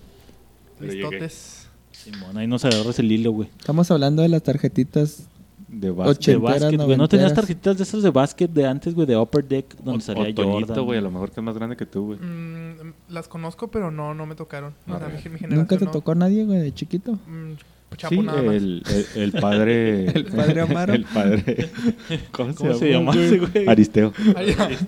[0.79, 0.93] Pero.
[0.93, 1.67] Listotes.
[1.91, 3.49] Simón, ahí nos agarras el hilo, güey.
[3.59, 5.27] Estamos hablando de las tarjetitas
[5.67, 5.87] De.
[5.87, 6.97] De básquet, güey.
[6.97, 9.05] ¿No tenías tarjetitas de esas de básquet de antes, güey?
[9.05, 10.85] De Upper Deck, donde O- salía Otoñito, Jordan.
[10.85, 12.19] güey, a lo mejor que es más grande que tú, güey.
[12.19, 14.73] Mm, las conozco, pero no, no me tocaron.
[14.87, 15.09] O sea, Ah.
[15.09, 15.91] mi, mi generación Nunca te no.
[15.91, 17.13] tocó nadie, güey, de chiquito.
[17.27, 17.53] Mm,
[17.97, 18.55] chapo Sí, nada más.
[18.55, 18.83] el,
[19.15, 20.05] el, el padre...
[20.15, 20.93] El padre Amaro.
[20.93, 21.69] el padre...
[22.31, 23.67] ¿Cómo, ¿Cómo se llama ese güey?
[23.67, 24.13] Aristeo.
[24.35, 24.69] Ay, ya.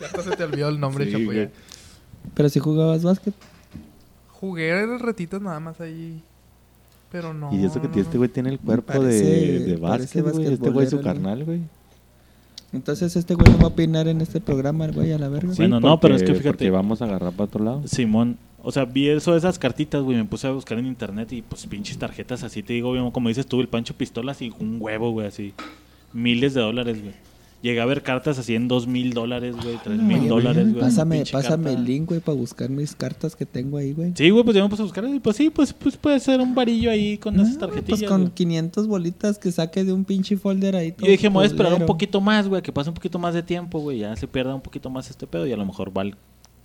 [0.00, 1.32] Ya hasta se te olvidó el nombre, Sí, chapo.
[1.32, 1.48] ya.
[2.34, 3.32] Pero si jugabas básquet.
[4.28, 6.20] Jugué retitos nada más ahí.
[7.10, 7.50] Pero no.
[7.54, 10.52] Y eso que tiene este güey tiene el cuerpo Parece- de, de básquet, güey.
[10.52, 11.60] Este güey es su carnal, güey.
[12.72, 15.52] Entonces este güey no va a opinar en este programa, güey, a la verga.
[15.52, 15.58] Sí.
[15.62, 16.48] Bueno, no, pero es que fíjate.
[16.48, 17.82] Porque vamos a agarrar para otro lado.
[17.86, 18.36] Simón.
[18.68, 20.16] O sea, vi eso de esas cartitas, güey.
[20.16, 23.28] Me puse a buscar en internet y pues pinches tarjetas así, te digo, güey, como
[23.28, 25.54] dices tú, el Pancho Pistolas y un huevo, güey, así.
[26.12, 27.14] Miles de dólares, güey.
[27.62, 30.80] Llegué a ver cartas así en dos mil dólares, güey, tres mil dólares, güey.
[30.80, 31.78] Pásame, pásame carta.
[31.78, 34.12] el link, güey, para buscar mis cartas que tengo ahí, güey.
[34.16, 35.04] Sí, güey, pues ya me puse a buscar.
[35.08, 38.00] Y pues sí, pues, pues puede ser un varillo ahí con esas Ah, tarjetillas.
[38.00, 38.32] Pues con güey.
[38.34, 40.92] 500 bolitas que saque de un pinche folder ahí.
[41.00, 43.32] Y dije, me voy a esperar un poquito más, güey, que pase un poquito más
[43.32, 44.00] de tiempo, güey.
[44.00, 46.16] Ya se pierda un poquito más este pedo y a lo mejor val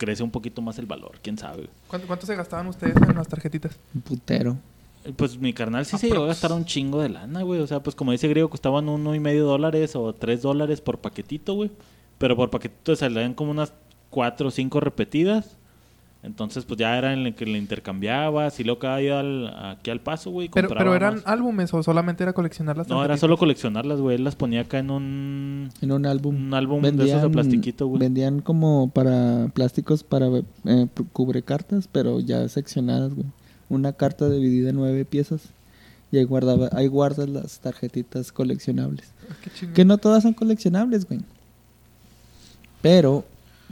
[0.02, 1.58] crece un poquito más el valor, quién sabe.
[1.58, 1.70] güey.
[1.88, 3.78] ¿Cuánto, cuánto se gastaban ustedes en las tarjetitas?
[3.94, 4.58] Un putero.
[5.06, 7.60] Eh, Pues mi carnal sí se llegó a gastar un chingo de lana, güey.
[7.62, 10.98] O sea, pues como dice Griego, costaban uno y medio dólares o tres dólares por
[10.98, 11.70] paquetito, güey.
[12.18, 13.74] Pero por paquetito salían como unas
[14.10, 15.58] cuatro o cinco repetidas.
[16.24, 19.90] Entonces, pues ya era en el que le intercambiabas y luego cada día al- aquí
[19.90, 20.50] al paso, güey.
[20.54, 21.24] Pero, pero eran más.
[21.26, 24.18] álbumes o solamente era coleccionar las No, era solo coleccionarlas, güey.
[24.18, 26.36] Él las ponía acá en un, En un álbum.
[26.36, 28.00] un álbum de esos de plastiquito, güey.
[28.00, 30.28] vendían como para plásticos para
[30.66, 33.26] eh, cubre cartas, pero ya seccionadas, güey.
[33.70, 35.50] Una carta dividida en nueve piezas.
[36.12, 39.12] Y ahí, guardaba, ahí guardas las tarjetitas coleccionables.
[39.44, 39.74] Qué chingón.
[39.74, 41.22] Que no todas son coleccionables, güey.
[42.82, 43.24] Pero,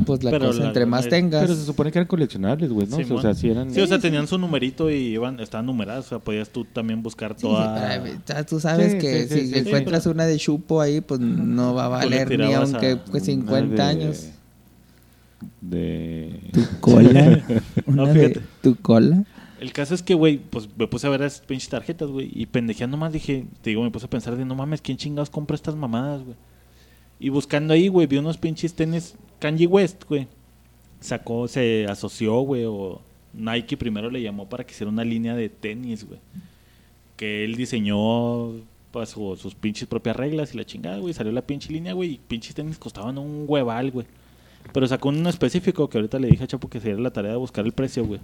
[0.06, 1.42] pues la Pero cosa, la- entre más tengas.
[1.44, 2.98] Pero se supone que eran coleccionables, güey, ¿no?
[2.98, 3.20] Simón.
[3.20, 3.72] o sea, sí eran...
[3.74, 6.06] Sí, o sea, tenían su numerito y iban, estaban numeradas.
[6.06, 8.02] O sea, podías tú también buscar Sí, toda...
[8.04, 11.02] pero, ya tú sabes Sí, que sí, sí, si sí, encuentras una de chupo ahí,
[11.02, 14.30] pues no va a le valer ni aunque a pues, una 50 de- años.
[15.62, 16.40] De...
[16.54, 17.42] Tu cola.
[17.88, 18.46] No, de fíjate.
[18.62, 19.24] tu cola.
[19.60, 22.30] El caso es que, güey, pues me puse a ver esas pinches tarjetas, güey.
[22.34, 25.30] Y pendejeando más dije, te digo, me puse a pensar de no mames, ¿quién chingados
[25.30, 26.36] compra estas mamadas, güey?
[27.20, 30.28] Y buscando ahí, güey, vi unos pinches tenis Kanye West, güey.
[31.02, 33.02] Sacó, se asoció, güey, o
[33.34, 36.20] Nike primero le llamó para que hiciera una línea de tenis, güey.
[37.18, 38.52] Que él diseñó
[38.92, 41.14] pues, su- sus pinches propias reglas y la chingada, güey.
[41.14, 44.06] Salió la pinche línea, güey, y pinches tenis costaban un hueval, güey.
[44.74, 47.38] Pero sacó uno específico que ahorita le dije a Chapo que sería la tarea de
[47.38, 48.20] buscar el precio, güey.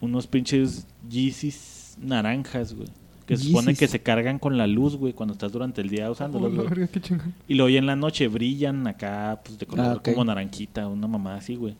[0.00, 2.88] Unos pinches Yeezys naranjas, güey.
[3.30, 6.10] Que se supone que se cargan con la luz, güey, cuando estás durante el día
[6.10, 6.88] usándolos, Oh, güey.
[7.48, 11.06] Y luego ya en la noche brillan acá, pues de color Ah, como naranjita, una
[11.06, 11.76] mamá así, güey.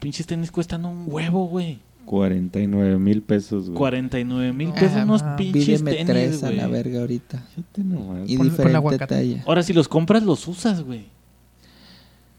[0.00, 1.78] Pinches tenis cuestan un huevo, güey.
[2.04, 3.76] 49 mil pesos, güey.
[3.76, 6.82] 49 mil Ah, pesos unos ma, pinches tenis, tres a la güey.
[6.82, 7.44] verga ahorita.
[7.76, 8.28] Nomás.
[8.30, 9.42] Y Ponle- diferente talla.
[9.46, 11.04] Ahora, si los compras, los usas, güey.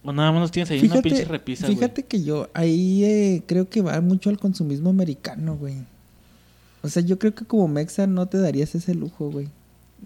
[0.03, 1.75] O nada más los tienes ahí una pinche repisa, güey.
[1.75, 5.75] fíjate que yo ahí eh, creo que va mucho al consumismo americano, güey.
[6.81, 9.47] O sea, yo creo que como mexa no te darías ese lujo, güey.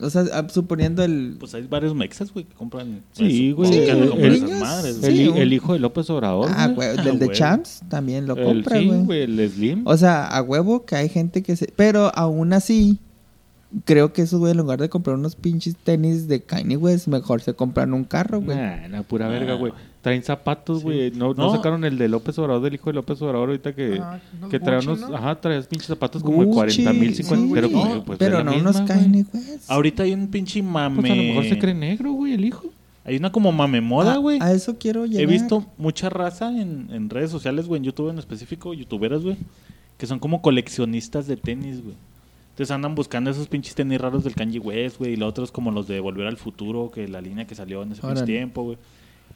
[0.01, 1.36] O sea, ah, suponiendo el...
[1.39, 3.03] Pues hay varios mexas, güey, que compran.
[3.12, 3.71] Sí, güey.
[3.71, 3.89] Sí, güey.
[3.89, 6.95] El, un- el hijo de López Obrador, ah, güey.
[6.95, 7.38] güey, del de güey.
[7.38, 9.03] Champs también lo El- compra, sí, güey.
[9.05, 9.83] güey, el Slim.
[9.86, 11.67] O sea, a huevo que hay gente que se...
[11.75, 12.97] Pero aún así,
[13.86, 17.41] creo que esos, güey, en lugar de comprar unos pinches tenis de Kanye West, mejor
[17.41, 18.57] se compran un carro, güey.
[18.57, 19.31] Nah, la pura Nah.
[19.31, 19.73] verga, güey.
[20.03, 20.83] Traen zapatos, Sí.
[20.83, 21.11] güey.
[21.11, 21.55] No, no No.
[21.55, 24.59] sacaron el de López Obrador, del hijo de López Obrador, ahorita que, Ajá, unos que
[24.59, 25.09] trae Gucci, unos.
[25.09, 25.15] ¿no?
[25.15, 27.85] Ajá, traes pinches zapatos como de Gucci, 40 mil, 50 sí, Pero, güey.
[27.87, 29.25] güey, pues, pero no misma, unos güey.
[29.69, 30.99] Ahorita hay un pinche mame.
[31.01, 32.67] Pues a lo mejor se cree negro, güey, el hijo.
[33.05, 34.39] Hay una como mame moda, Ah, güey.
[34.41, 35.23] A, eso quiero llegar.
[35.23, 39.37] He visto mucha raza en, en redes sociales, güey, en YouTube en específico, youtuberas, güey,
[39.97, 41.95] que son como coleccionistas de tenis, güey.
[42.51, 45.71] Entonces andan buscando esos pinches tenis raros del Kanye West, güey, y los otros como
[45.71, 48.77] los de Volver al Futuro, que la línea que salió en ese tiempo, güey.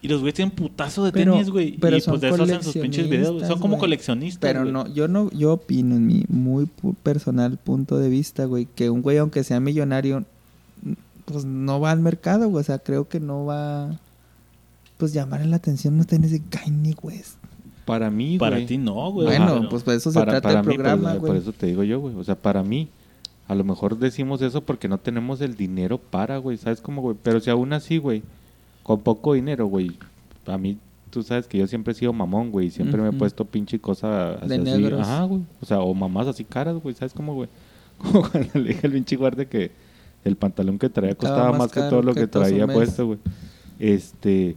[0.01, 1.77] Y los güeyes tienen putazo de Pero- tenis, güey.
[1.77, 3.47] pero Y son pues de eso hacen sus pinches videos, güey.
[3.47, 3.79] Son como coleccionistas, güey.
[3.79, 4.71] coleccionistas, Pero güey.
[4.73, 6.67] no, yo no, yo opino en mi muy
[7.03, 10.23] personal punto de vista, güey, que un güey aunque sea millonario,
[11.25, 12.61] pues no va al mercado, güey.
[12.61, 13.99] O sea, creo que no va,
[14.97, 17.35] pues llamar la atención unos tenis de Kanye West.
[17.85, 18.65] Para mí, Para güey.
[18.67, 19.27] ti no, güey.
[19.27, 21.31] bueno, pero- pues por eso se para, trata para el mí, programa, por, güey.
[21.31, 22.15] por eso te digo yo, güey.
[22.15, 22.89] O sea, para mí,
[23.47, 26.57] a lo mejor decimos eso porque no tenemos el dinero para, güey.
[26.57, 27.15] ¿Sabes cómo, güey?
[27.23, 28.23] Pero si aún así, güey,
[28.87, 29.91] con poco dinero, güey.
[30.45, 30.77] A mí,
[31.09, 32.67] tú sabes que yo siempre he sido mamón, güey.
[32.67, 34.47] y Siempre me he puesto pinche cosa así.
[34.47, 34.63] De así.
[34.63, 35.01] negros.
[35.01, 35.41] Ajá, güey.
[35.61, 36.95] O sea, o mamás así caras, güey.
[36.95, 37.49] ¿Sabes cómo, güey?
[37.97, 39.71] Como cuando le dije al pinche guardia que
[40.23, 43.19] el pantalón que traía costaba más más que todo lo que traía puesto, güey.
[43.77, 44.55] Este...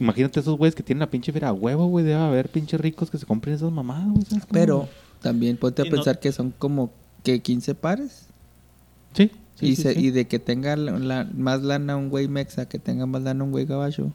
[0.00, 2.04] Imagínate esos güeyes que tienen la pinche fera a huevo, güey.
[2.04, 4.24] Debe haber pinches ricos que se compren esas mamadas, güey.
[4.24, 4.88] ¿sabes cómo, Pero
[5.20, 6.90] también ponte a Y no- pensar que son como
[7.22, 8.26] que 15 pares.
[9.12, 9.30] Sí.
[9.60, 10.06] Sí, y, sí, se- sí.
[10.06, 13.44] y de que tenga la- la- más lana un güey mexa, que tenga más lana
[13.44, 14.10] un güey gabacho.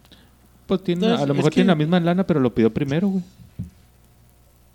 [0.68, 3.08] Pues tiene, Entonces, a lo mejor que- tiene la misma lana, pero lo pidió primero,
[3.08, 3.24] güey.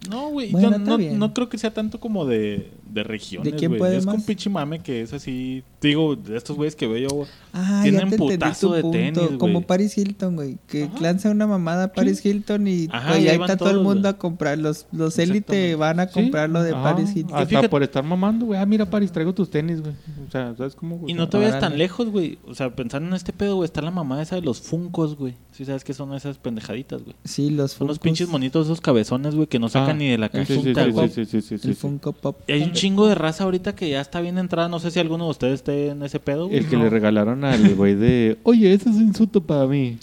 [0.09, 0.51] No, güey.
[0.53, 3.97] Bueno, yo está no, creo que sea tanto como de, de regiones, ¿De quién puede
[3.97, 4.15] Es más?
[4.17, 5.63] con pinche mame que es así.
[5.81, 7.27] Digo, de estos güeyes que veo yo.
[7.53, 8.99] Ah, Tienen ya te putazo de punto.
[8.99, 9.39] tenis, güey.
[9.39, 10.59] Como Paris Hilton, güey.
[10.67, 11.01] Que Ajá.
[11.01, 14.09] lanza una mamada a Paris Hilton y Ajá, güey, y ahí está todo el mundo
[14.09, 14.59] a comprar.
[14.59, 17.35] Los, los élite van a Sí, comprar lo de ajá, Paris Hilton.
[17.35, 18.61] Hasta fíjate- por estar mamando, güey.
[18.61, 19.95] Ah, mira, Paris, traigo tus tenis, güey.
[20.27, 21.13] O sea, ¿sabes cómo, güey?
[21.13, 21.67] Y no te vayas órale.
[21.69, 22.39] tan lejos, güey.
[22.47, 25.35] O sea, pensando en este pedo, güey, está la mamá esa de los funcos, güey.
[25.53, 27.17] Sí sabes qué son esas pendejaditas, güey.
[27.25, 30.19] Sí, los Son los pinches monitos, esos cabezones, güey, que no sacan Ah, ni de
[30.21, 31.09] la Sí, sí, sí, cajita, sí, güey.
[31.09, 31.81] sí, sí, sí, sí, El sí.
[31.81, 32.39] Funko Pop.
[32.47, 34.69] Y hay un chingo de raza ahorita que ya está bien entrada.
[34.69, 36.59] No sé si alguno de ustedes esté en ese pedo, güey.
[36.59, 36.85] El que No.
[36.85, 38.39] le regalaron al güey de...
[38.45, 39.99] Oye, ese es un insulto para mí.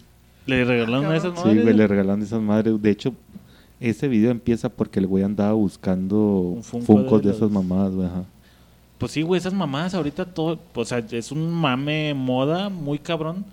[0.46, 2.82] Le regalaron una de esas Sí, madres, güey, le regalaron esas madres.
[2.82, 3.14] De hecho,
[3.80, 7.52] ese video empieza porque el güey andaba buscando Un Funko Funkos de de, esas los-
[7.52, 8.08] mamadas, güey.
[8.08, 8.24] ajá.
[8.98, 13.46] Pues sí, güey, esas mamadas ahorita todo, o sea, es un mame moda muy cabrón.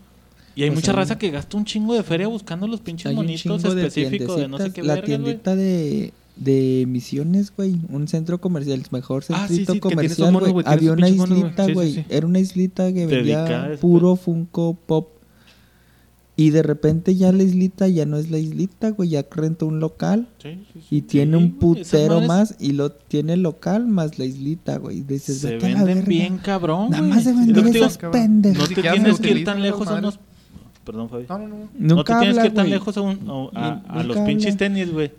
[0.57, 3.61] Y hay Pues mucha raza que gasta un chingo de feria buscando los pinches monitos
[3.62, 5.18] de específicos de no sé qué La verga, güey.
[5.24, 7.76] tiendita de, de Misiones, güey.
[7.90, 10.64] Un centro comercial, el mejor Ah, sí, sí, esos comercial, monos, güey.
[10.68, 11.92] Había esos una islita, Sí, sí, güey.
[11.94, 12.04] sí.
[12.08, 15.08] Era una islita que vendía puro Funko Pop.
[16.36, 19.10] Y de repente ya la islita ya no es la islita, güey.
[19.10, 20.26] Ya rentó un local.
[20.42, 20.96] Sí, sí, sí.
[20.96, 22.56] Y tiene Sí, un putero más.
[22.58, 25.02] Y lo tiene el local más la islita, güey.
[25.02, 27.10] Dices, Se venden bien cabrón, Nada güey.
[27.14, 28.20] más de Es lo vender que te digo, esas cabrón.
[28.20, 28.58] pendejas.
[28.68, 30.18] No te tienes se que ir tan lejos a unos...
[30.84, 31.24] Perdón, Fabi.
[31.28, 31.56] No, no, no.
[31.56, 33.20] No te Nunca tienes habla, que ir tan lejos a, un-
[33.54, 34.58] a- a- a Nunca los pinches habla.
[34.58, 35.12] tenis, güey.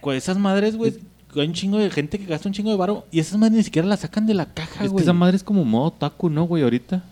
[0.00, 0.94] Con esas madres, güey,
[1.36, 3.62] hay un chingo de gente que gasta un chingo de varo y esas madres ni
[3.62, 5.02] siquiera las sacan de la caja, Es que güey.
[5.02, 6.62] esa madre es como modo otaku, ¿no, güey?
[6.62, 7.02] Ahorita.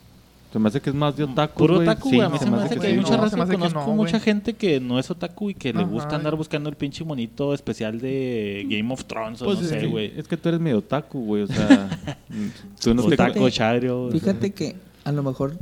[0.52, 1.86] Se me hace que es más de otaku, Puro güey.
[1.86, 2.26] otaku, Sí, güey.
[2.26, 3.36] a mí se se me hace que que hay sí, mucha no, raza.
[3.36, 4.20] Conozco no, mucha güey.
[4.22, 8.00] gente que no es otaku y que le gusta andar buscando el pinche monito especial
[8.00, 10.12] de Game of Thrones o Pues no es, sé, que, güey.
[10.16, 11.42] es que tú eres medio otaku, güey.
[11.42, 11.90] O sea,
[12.30, 12.46] mm,
[12.82, 13.12] tú no te...
[13.14, 14.08] Otaku, Fíjate- chario.
[14.10, 15.54] Fíjate que a lo mejor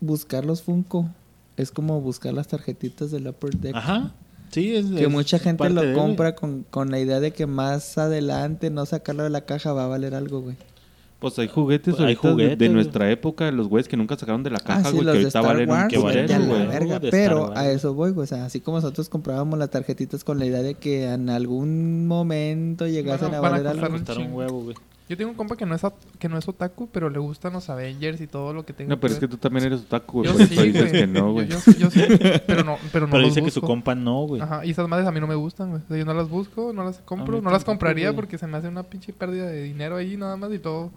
[0.00, 1.06] buscar los Funko
[1.56, 3.76] es como buscar las tarjetitas del Upper Deck.
[3.76, 4.10] Ajá.
[4.50, 7.96] Sí, es Que es mucha gente lo compra con, con la idea de que más
[7.98, 10.56] adelante no sacarlo de la caja va a valer algo, güey.
[11.20, 14.42] Pues hay juguetes Pues hay de- juguetes, de, nuestra época, los güeyes que nunca sacaron
[14.42, 16.28] de la Ah, caja, sí, güey, los que de ahorita Star valen un Wars, valen,
[16.30, 16.66] la güey.
[16.66, 17.00] verga.
[17.10, 18.24] Pero a eso voy, güey.
[18.24, 22.06] O sea, así como nosotros comprábamos las tarjetitas con la idea de que en algún
[22.06, 23.86] momento llegasen a- valer algo.
[23.86, 24.76] un un huevo, güey.
[25.10, 25.82] Yo tengo un compa que no es,
[26.20, 29.00] que no es otaku, pero le gustan los Avengers y todo lo que tenga No,
[29.00, 30.30] pero es que tú también eres otaku, güey.
[30.32, 30.92] Yo sí, eso dices güey.
[30.92, 31.48] que no, Yo- güey.
[31.48, 32.00] Yo, yo sí,
[32.46, 33.66] pero no, pero no Pero los dice que su busco.
[33.66, 34.40] compa no, güey.
[34.40, 35.82] Ajá, y esas madres a mí no me gustan, güey.
[35.82, 38.16] O sea, yo no las busco, no las compro, mí no las tampoco, compraría güey.
[38.16, 40.92] porque se me hace una pinche pérdida de dinero ahí nada más y todo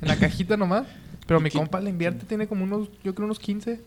[0.00, 0.86] en la cajita nomás.
[1.26, 3.82] Pero ¿Y mi compa le invierte, tiene como unos, yo creo unos 15,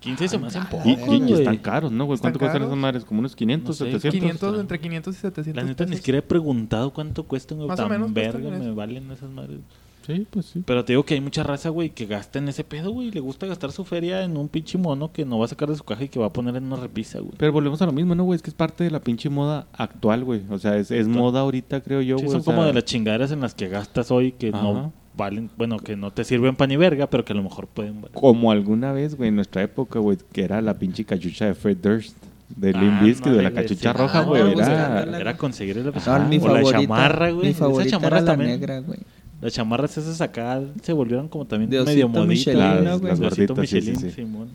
[0.00, 2.18] 15 se me hacen pocos, Y, están caros, ¿no, güey?
[2.18, 3.04] ¿Cuánto cuestan esas madres?
[3.04, 4.10] ¿Como unos 500, No sé, 700?
[4.20, 4.60] 500, está.
[4.60, 7.68] entre 500 y 700 La neta ni siquiera he preguntado cuánto cuestan, güey.
[7.68, 8.64] Más o Tan menos cuestan verga eso.
[8.64, 9.58] me valen esas madres.
[10.06, 10.62] Sí, pues sí.
[10.64, 13.10] Pero te digo que hay mucha raza, güey, que gasta en ese pedo, güey.
[13.10, 15.76] Le gusta gastar su feria en un pinche mono que no va a sacar de
[15.76, 17.34] su caja y que va a poner en una repisa, güey.
[17.36, 18.36] Pero volvemos a lo mismo, ¿no, güey?
[18.36, 20.40] Es que es parte de la pinche moda actual, güey.
[20.50, 22.32] O sea, es, es moda ahorita, creo yo, Sí, güey.
[22.32, 24.62] son o sea, como de las chingaderas en las que gastas hoy que Ajá.
[24.62, 27.66] no valen, bueno, que no te sirven pan ni verga, pero que a lo mejor
[27.68, 28.16] pueden valer.
[28.18, 31.76] Como alguna vez, güey, en nuestra época, güey, que era la pinche cachucha de Fred
[31.76, 32.16] Durst,
[32.56, 33.98] de Limp Ah, Bizkit, no, de la cachucha sí.
[33.98, 34.42] roja, Ah, güey.
[34.42, 35.18] no, Era...
[35.20, 35.84] Era conseguir el
[36.28, 37.48] mi o la chamarra, güey.
[37.48, 38.50] Mi favorita chamarras era la también.
[38.50, 38.98] negra, güey.
[39.40, 42.28] Las chamarras esas acá se volvieron como también De medio moditas.
[42.28, 42.58] Michelin.
[42.60, 44.16] Las Las gorditas gorditas, sí, Michelin, sí, sí.
[44.16, 44.48] Simón.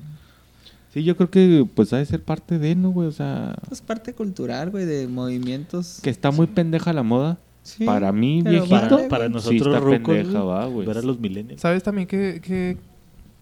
[0.94, 3.08] Sí, yo creo que pues ha de ser parte de, ¿no, güey?
[3.08, 6.00] O sea, Es parte cultural, güey, de movimientos.
[6.02, 7.38] que está muy pendeja la moda.
[7.66, 10.86] Sí, para mí, pero viejito, Para, sí nosotros está rucos, pendeja, va, güey.
[10.86, 11.60] ver a los millennials.
[11.62, 12.78] ¿Sabes también que, que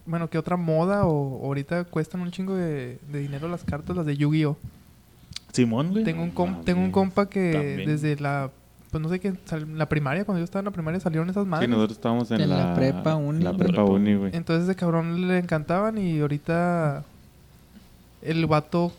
[0.06, 4.06] bueno, que otra moda o ahorita cuestan un chingo de, de dinero las cartas, las
[4.06, 4.56] de Yu-Gi-Oh?
[5.52, 6.04] Simón, güey.
[6.06, 6.66] Tengo un, com- mames.
[6.66, 7.90] tengo un compa que También.
[7.90, 8.50] desde la,
[8.92, 9.34] pues no sé qué,
[9.76, 11.70] la primaria, cuando yo estaba en la primaria salieron esas Sí, madres.
[11.70, 14.32] nosotros estábamos en, En la prepa uni, La prepa uni, güey.
[14.34, 17.04] Entonces ese cabrón le encantaban y ahorita
[18.22, 18.94] el vato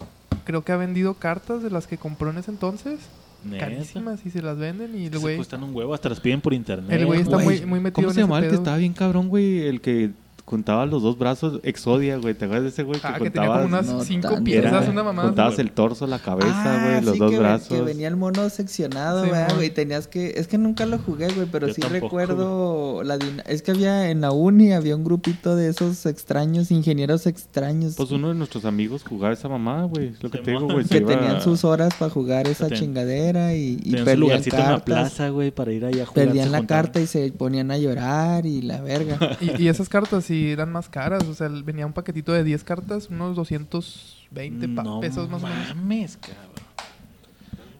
[0.44, 2.98] creo que ha vendido cartas de las que compró en ese entonces.
[3.44, 3.66] Neta.
[3.66, 5.36] Carísimas y se las venden y el Se güey...
[5.36, 6.90] cuestan un huevo, hasta las piden por internet.
[6.90, 8.92] El güey está muy, muy metido ¿Cómo en se ese llamaba el que estaba bien
[8.92, 9.66] cabrón, güey?
[9.66, 10.10] El que
[10.46, 12.34] juntaba los dos brazos, Exodia, güey.
[12.34, 13.62] ¿Te acuerdas de ese güey que Ah, que tenía juntabas?
[13.62, 14.44] como unas No cinco tanto.
[14.44, 15.22] piezas, Era- una mamá.
[15.22, 17.68] juntabas el torso, la cabeza, Ah, güey, los sí, dos que, brazos.
[17.68, 19.56] Que venía el mono seccionado, Sí, ¿verdad, mon.
[19.56, 19.70] güey?
[19.70, 20.34] Tenías que...
[20.36, 23.70] Es que nunca lo jugué, güey, pero Yo sí tampoco, recuerdo la dina- Es que
[23.70, 27.94] había en la uni, había un grupito de esos extraños, ingenieros extraños.
[27.96, 30.08] Pues uno de nuestros amigos jugaba esa mamada, güey.
[30.08, 30.82] Es lo que te digo, güey.
[30.82, 34.62] que se iba- tenían sus horas para jugar esa Ten- chingadera y, y lugarcito en
[34.62, 34.84] la cartas.
[34.84, 36.26] plaza, güey, para ir ahí a jugar.
[36.26, 36.82] Perdían la juntaban.
[36.84, 39.18] carta y se ponían a llorar y la verga.
[39.40, 41.24] Y, y esas cartas sí eran más caras.
[41.24, 45.46] O sea, venía un paquetito de 10 cartas, unos 220 pa- No pesos más o
[45.46, 45.74] menos.
[45.76, 46.64] mames, cabrón.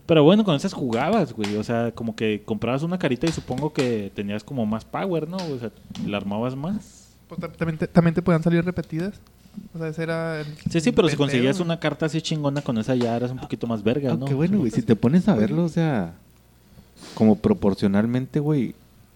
[0.06, 1.56] Pero bueno, con esas jugabas, güey.
[1.56, 5.38] O sea, como que comprabas una carita y supongo que tenías como más power, ¿no?
[5.38, 5.70] O sea,
[6.06, 7.14] la armabas más.
[7.28, 9.14] Pues, ta- también, te, también te podían salir repetidas.
[9.72, 10.40] O sea, ese era.
[10.40, 13.38] el- Sí, sí, pero si conseguías una carta así chingona con esa ya eras un
[13.38, 14.16] poquito más verga, ¿no?
[14.16, 16.14] Aunque bueno, güey, si te pones a verlo, o sea,
[17.14, 18.74] como proporcionalmente, güey,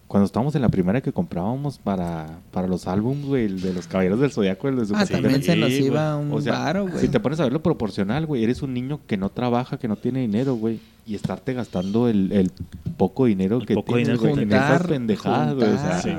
[0.08, 4.18] cuando estábamos en la primera que comprábamos para, para los álbums, güey, de los Caballeros
[4.18, 6.98] del Zodiaco, el de Ah, Super también se nos iba un O sea, varo, güey.
[6.98, 9.96] Si te pones a verlo proporcional, güey, eres un niño que no trabaja, que no
[9.96, 12.52] tiene dinero, güey, y estarte gastando el, el
[12.98, 15.68] poco dinero El que poco tienes, dinero en esas juntar, pendejadas, güey.
[15.68, 16.10] O sea, Sí.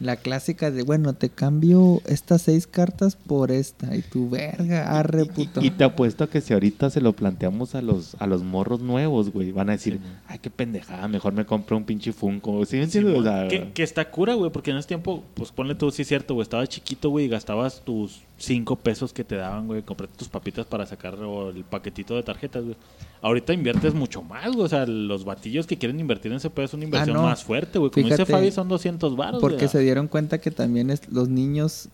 [0.00, 3.96] La clásica de, bueno, te cambio estas seis cartas por esta.
[3.96, 5.60] Y tu verga, arre puto.
[5.60, 8.80] Y te apuesto a que si ahorita se lo planteamos a los a los morros
[8.80, 12.64] nuevos, güey, van a decir, Sí, ay, qué pendejada, mejor me compro un pinche Funko.
[12.64, 13.18] ¿Sí me entiendes?
[13.18, 16.02] O sea, que, que está cura, güey, porque en ese tiempo, pues ponle tú, sí
[16.02, 19.82] es cierto, güey, estabas chiquito, güey, y gastabas tus cinco pesos que te daban, güey,
[19.82, 22.76] comprarte tus papitas para sacar o el paquetito de tarjetas, güey.
[23.20, 26.64] Ahorita inviertes mucho más, güey, o sea, los batillos que quieren invertir en ese pedo
[26.66, 27.26] es una inversión Ah, no.
[27.28, 27.90] más fuerte, güey.
[27.92, 31.88] Como dice Fabi, son 200 baros, Porque se dieron cuenta que también es- los niños,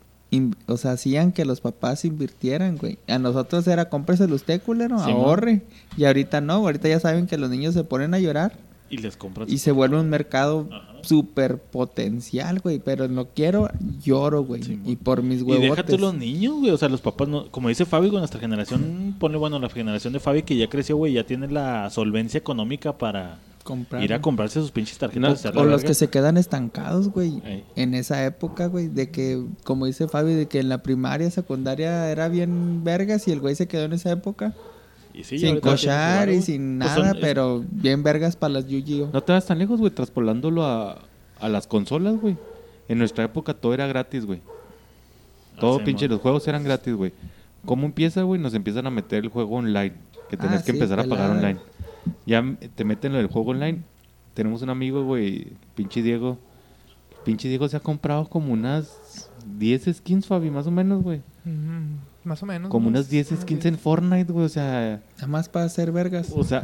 [0.67, 2.99] o sea, hacían que los papás invirtieran, güey.
[3.09, 5.63] A nosotros era cómpreselo usted, culero, Sí, ahorre.
[5.99, 8.53] Y ahorita no, ahorita ya saben que los niños se ponen a llorar
[8.90, 9.48] Y les compras.
[9.51, 10.68] y se vuelve un mercado
[11.03, 12.79] súper potencial, güey.
[12.79, 13.68] Pero no quiero,
[14.03, 14.62] lloro, güey.
[14.62, 15.70] Sí, y por mis Y huevotes.
[15.70, 16.70] déjate los niños, güey.
[16.70, 20.12] O sea, los papás, no, como dice Fabi, con nuestra generación, ponle bueno, la generación
[20.12, 24.03] de Fabi que ya creció, güey, ya tiene la solvencia económica para Comprar.
[24.03, 25.44] ir a comprarse sus pinches tarjetas.
[25.55, 27.42] No, O los que se quedan estancados, güey.
[27.44, 27.64] Ey.
[27.77, 28.88] En esa época, güey.
[28.88, 33.33] De que, como dice Fabi, de que en la primaria, secundaria era bien vergas y
[33.33, 34.55] el güey se quedó en esa época.
[35.14, 38.66] Y sí, sin cochar varo, y sin Pues nada, son- pero bien vergas para las
[38.68, 39.11] Yu-Gi-Oh.
[39.12, 40.99] No te vas tan lejos, güey, traspolándolo a,
[41.40, 42.37] a las consolas, güey.
[42.88, 44.40] En nuestra época todo era gratis, güey.
[45.61, 47.12] Todo Ah, pinche, los juegos eran gratis, güey.
[47.66, 48.40] ¿Cómo empieza, güey?
[48.40, 49.92] Nos empiezan a meter el juego online.
[50.31, 51.59] Que Ah, tenías que sí, empezar a pagar online.
[52.27, 52.44] Ya
[52.77, 53.83] te meten en el juego online.
[54.35, 56.38] Tenemos un amigo, güey, pinche Diego.
[57.25, 61.18] Pinche Diego se ha comprado como unas 10 skins, Fabi, más o menos, güey.
[61.44, 62.71] Ujú, Más o menos.
[62.71, 63.75] Como unas 10 unos skins 10.
[63.75, 64.45] en Fortnite, güey.
[64.45, 66.29] O sea, Nada más para hacer vergas.
[66.35, 66.62] o sea,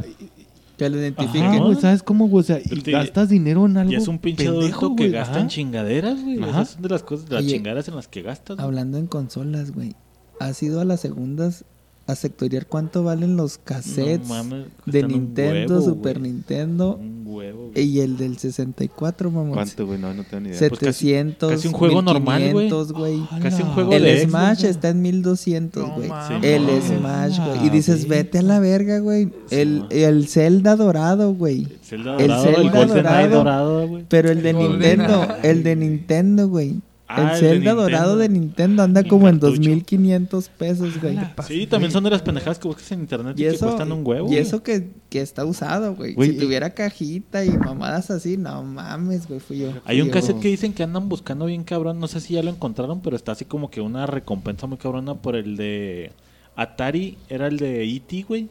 [0.77, 1.63] Que lo Ajá, identifiquen.
[1.63, 2.41] güey, ¿sabes cómo, güey?
[2.41, 5.03] O sea, y te- gastas dinero en algo Y es un pinche pendejo, adulto que
[5.03, 5.41] güey, gasta ajá.
[5.41, 6.37] en chingaderas, güey.
[6.43, 6.49] Ajá.
[6.63, 8.57] Esas son de las cosas, de las Oye, chingaderas en las que gastas.
[8.57, 8.65] güey.
[8.67, 9.95] Hablando en consolas, güey.
[10.39, 11.63] ¿Has ido a las segundas
[12.07, 16.31] a sectoriar cuánto valen los cassettes No mames, de Nintendo, huevo, Super güey.
[16.33, 19.53] Nintendo Un huevo, y el del 64, mamón?
[19.53, 19.97] ¿Cuánto, güey?
[19.99, 20.59] No, no tengo ni idea.
[20.59, 22.65] Set- Pues casi- 700, casi un juego normal, güey.
[22.65, 23.19] 1500, güey.
[23.41, 24.69] Casi un juego El de Xbox, Smash güey.
[24.71, 26.09] está en 1200, No güey.
[26.09, 26.43] mames.
[26.43, 27.65] el no, Smash, güey.
[27.65, 29.29] Y dices, Ah, vete a la verga, güey.
[29.49, 29.87] el, man.
[29.89, 31.67] el Zelda dorado, güey.
[31.83, 33.35] Zelda el dorado, el, Zelda Golden Eye dorado.
[33.37, 34.05] dorado, güey.
[34.07, 36.81] Pero el de El Nintendo, el de Nintendo, güey.
[37.07, 37.81] Ah, el el de Zelda Nintendo.
[37.83, 39.57] dorado de Nintendo anda El como en cartucho.
[39.69, 41.17] 2500 pesos, güey.
[41.47, 43.91] Sí, también son de las pendejadas que buscas en internet y, Y que eso, cuestan
[43.91, 44.31] un huevo.
[44.31, 46.15] y eso que, que está usado, güey.
[46.15, 49.71] Güey, Si y- tuviera cajita y mamadas así, no mames, güey, fui yo.
[49.85, 50.13] Hay un yo.
[50.13, 51.99] cassette que dicen que andan buscando bien cabrón.
[51.99, 55.13] No sé si ya lo encontraron, pero está así como que una recompensa muy cabrona
[55.13, 56.11] por el de
[56.55, 57.17] Atari.
[57.29, 58.49] Era el de E.T., güey.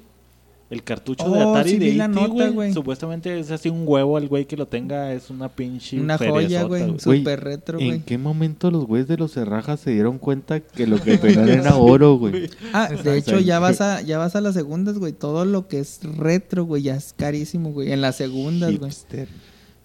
[0.71, 2.73] El cartucho de Oh, Atari sí de E.T., nota, güey.
[2.73, 4.17] Supuestamente es así un huevo.
[4.19, 6.01] El güey que lo tenga es una pinche.
[6.01, 6.99] Una joya, güey.
[6.99, 8.01] Súper retro, ¿En güey.
[8.01, 11.77] qué momento los güeyes de los cerrajas se dieron cuenta que lo que tenían era
[11.77, 12.49] oro, güey?
[12.73, 15.13] Ah, de hecho, ya vas a, ya vas a las segundas, güey.
[15.13, 17.93] Todo lo que es retro, güey, ya es carísimo, güey.
[17.93, 18.91] En las segundas, güey.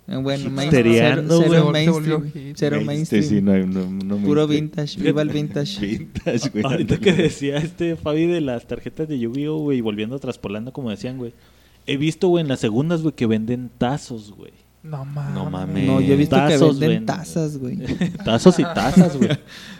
[0.09, 1.49] Eh, Bueno, main- Hipsteriano, cero, güey.
[1.51, 2.53] cero mainstream.
[2.55, 3.23] Cero Este, mainstream.
[3.23, 4.49] sí, no, no, no Puro mainstream.
[4.87, 5.01] vintage.
[5.01, 5.79] Viva el vintage.
[5.85, 6.63] Vintage, güey.
[6.65, 10.89] Ahorita que decía este Fabi de las tarjetas de Yu-Gi-Oh, güey, volviendo a traspolando como
[10.89, 11.33] decían, güey.
[11.85, 14.51] He visto, güey, en las segundas, güey, que venden tazos, güey.
[14.81, 15.33] No mames.
[15.33, 15.85] No mames.
[15.87, 17.05] No, yo he visto que venden venden.
[17.05, 17.77] tazas, güey.
[18.25, 19.29] tazos y tazas, güey.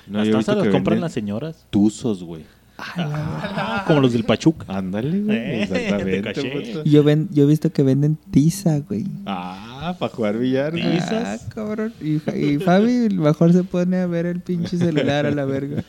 [0.08, 1.66] No, las tazas las compran las señoras.
[1.70, 2.44] Tuzos, güey.
[2.78, 4.66] Ah, como los del Pachuca.
[4.70, 5.38] Ándale, güey.
[5.38, 7.02] Eh, Exactamente.
[7.04, 9.06] ven, yo he visto que venden tiza, güey.
[9.26, 9.69] Ah,
[10.00, 10.74] para jugar billar.
[11.12, 11.94] Ah, cabrón.
[12.02, 15.84] Y, y Fabi mejor se pone a ver el pinche celular a la verga.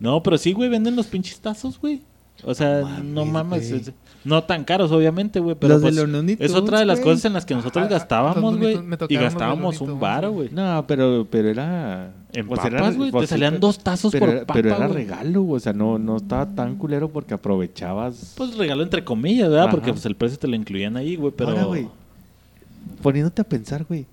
[0.00, 2.02] No, pero sí, güey, venden los pinches tazos, güey.
[2.42, 3.70] O sea, no mames.
[3.70, 3.82] güey.
[4.24, 5.56] no tan caros, obviamente, güey.
[5.58, 7.12] Pero Los de pues, los es otra de las güey.
[7.12, 8.78] cosas en las que nosotros Ah, gastábamos, güey.
[9.08, 10.50] Y gastábamos un varo, güey.
[10.52, 12.12] No, pero, pero era.
[12.32, 13.12] En pues, papas, güey.
[13.12, 14.92] pues, Te salían dos tazos pero, por era- papa, pero era güey.
[15.04, 15.56] regalo, güey.
[15.56, 18.34] O sea, no, no estaba tan culero porque aprovechabas.
[18.36, 19.66] Pues regalo entre comillas, ¿verdad?
[19.66, 19.70] Ajá.
[19.70, 21.32] Porque pues el precio te lo incluían ahí, güey.
[21.34, 21.50] Pero.
[21.50, 21.88] Ahora, güey,
[23.02, 24.06] poniéndote a pensar, güey,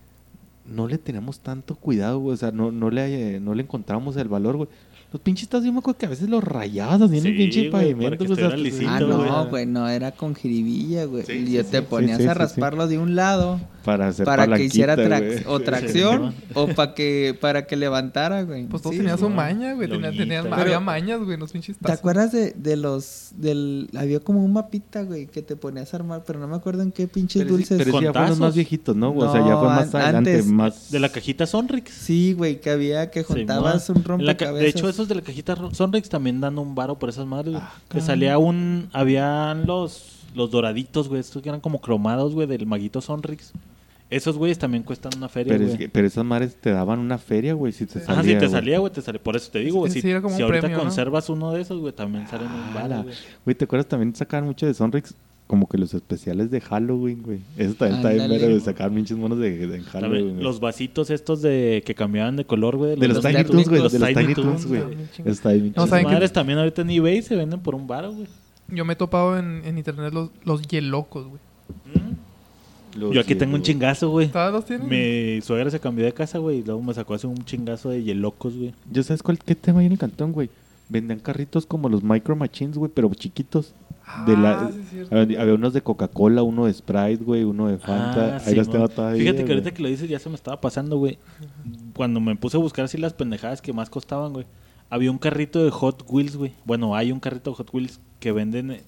[0.65, 2.33] no le teníamos tanto cuidado, güey.
[2.33, 4.69] O sea, no, no, le, no le encontramos el valor, güey.
[5.11, 7.69] Los pinches tazos, yo me acuerdo que a veces los rayabas así en el pinche
[7.69, 8.17] para pavimento.
[8.17, 9.65] que güey, o sea, estuviera lisito, Ah, no, güey.
[9.65, 11.25] no, era con jiribilla, güey.
[11.25, 13.59] Sí, y sí, yo sí, te sí, ponías sí, a sí, rasparlo de un lado
[13.83, 18.67] Para hacer para que hiciera trac- o tracción o para que para que levantara, güey.
[18.67, 19.89] Pues todos Sí, tenían su maña, güey.
[19.89, 20.53] Tenían, tenían, güey.
[20.53, 21.99] había Pero- mañas, güey, los pinches ¿Te tazos.
[21.99, 26.23] acuerdas de, de los del había como un mapita, güey, que te ponías a armar,
[26.25, 27.77] pero no me acuerdo en qué pinches Pero, sí, dulces.
[27.79, 29.11] pero ya fueron los más viejitos, ¿no?
[29.13, 30.89] o sea, ya fue más an- adelante, más...
[30.89, 31.91] De la cajita Sonrix.
[31.91, 34.61] Sí, güey, que había que juntabas un rompecabezas.
[34.61, 37.63] De hecho, esos de la cajita Sonrix también dan un varo por esas madres, güey.
[37.65, 38.89] Ah, que salía un...
[38.93, 41.19] Habían los, los doraditos, güey.
[41.21, 43.51] Estos que eran como cromados, güey, del maguito Sonrix.
[44.09, 45.79] Esos, güeyes, también cuestan una feria, Pero, es güey.
[45.79, 48.05] que- pero esas madres te daban una feria, güey, si te Sí.
[48.05, 49.23] salía, Ajá, si te salía, güey, te salía.
[49.23, 49.91] Por eso te digo, güey.
[49.91, 50.83] Sí, Si, si ahorita premio, ¿no?
[50.83, 53.15] conservas uno de esos, güey, también salen un Ah, varo, la- güey.
[53.45, 55.15] Güey, ¿te acuerdas también sacaban mucho de Sonrix?
[55.51, 57.41] Como que los especiales de Halloween, güey.
[57.57, 60.29] Eso también está bien mero de sacar pinches monos de, de Halloween.
[60.35, 60.43] güey.
[60.43, 62.95] los vasitos estos de que cambiaban de color, güey.
[62.95, 63.81] de los los Tiny Toons, güey.
[63.81, 64.81] los De los Tiny Toons, güey.
[65.25, 66.13] Está bien No, Esas ¿saben qué?
[66.13, 68.27] madres también ahorita en eBay se venden por un varo, güey.
[68.69, 71.41] Yo me he topado en, en internet los, los hielocos, güey.
[72.95, 74.29] Los Yo aquí tengo un chingazo, güey.
[74.29, 74.87] ¿Todas los tienen?
[74.87, 78.03] Mi suegra se cambió de casa, güey, y luego me sacó hace un chingazo de
[78.03, 78.73] hielocos, güey.
[78.89, 80.49] ¿Yo sabes cuál, qué tema hay en el cantón, güey?
[80.91, 83.73] Vendían carritos como los Micro Machines, güey, pero chiquitos.
[84.27, 87.77] De la, Ah, sí, había, había unos de Coca-Cola, uno de Sprite, güey, uno de
[87.77, 88.35] Fanta.
[88.37, 88.71] Ah, Ahí los Simón.
[88.71, 89.21] tengo todavía.
[89.21, 89.53] Fíjate que güey.
[89.53, 91.17] ahorita que lo dices ya se me estaba pasando, güey.
[91.95, 94.45] Cuando me puse a buscar así las pendejadas que más costaban, güey.
[94.89, 96.51] Había un carrito de Hot Wheels, güey.
[96.65, 98.83] Bueno, hay un carrito de Hot Wheels que venden eh,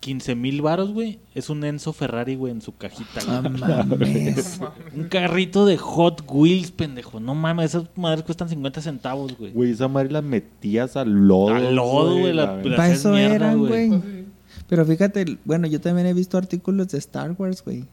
[0.00, 1.18] 15 mil varos, güey.
[1.34, 4.60] Es un Enzo Ferrari, güey, en su cajita, mames.
[4.96, 7.20] Un carrito de Hot Wheels, pendejo.
[7.20, 9.52] No mames, esas madres cuestan 50 centavos, güey.
[9.52, 11.54] Güey, esa madre las metías al lodo.
[11.54, 13.88] Al lodo, güey, la- la- la- Para eso mierda, eran, güey.
[13.88, 14.00] güey.
[14.00, 14.24] Pues.
[14.68, 17.84] Pero fíjate, bueno, yo también he visto artículos de Star Wars, güey.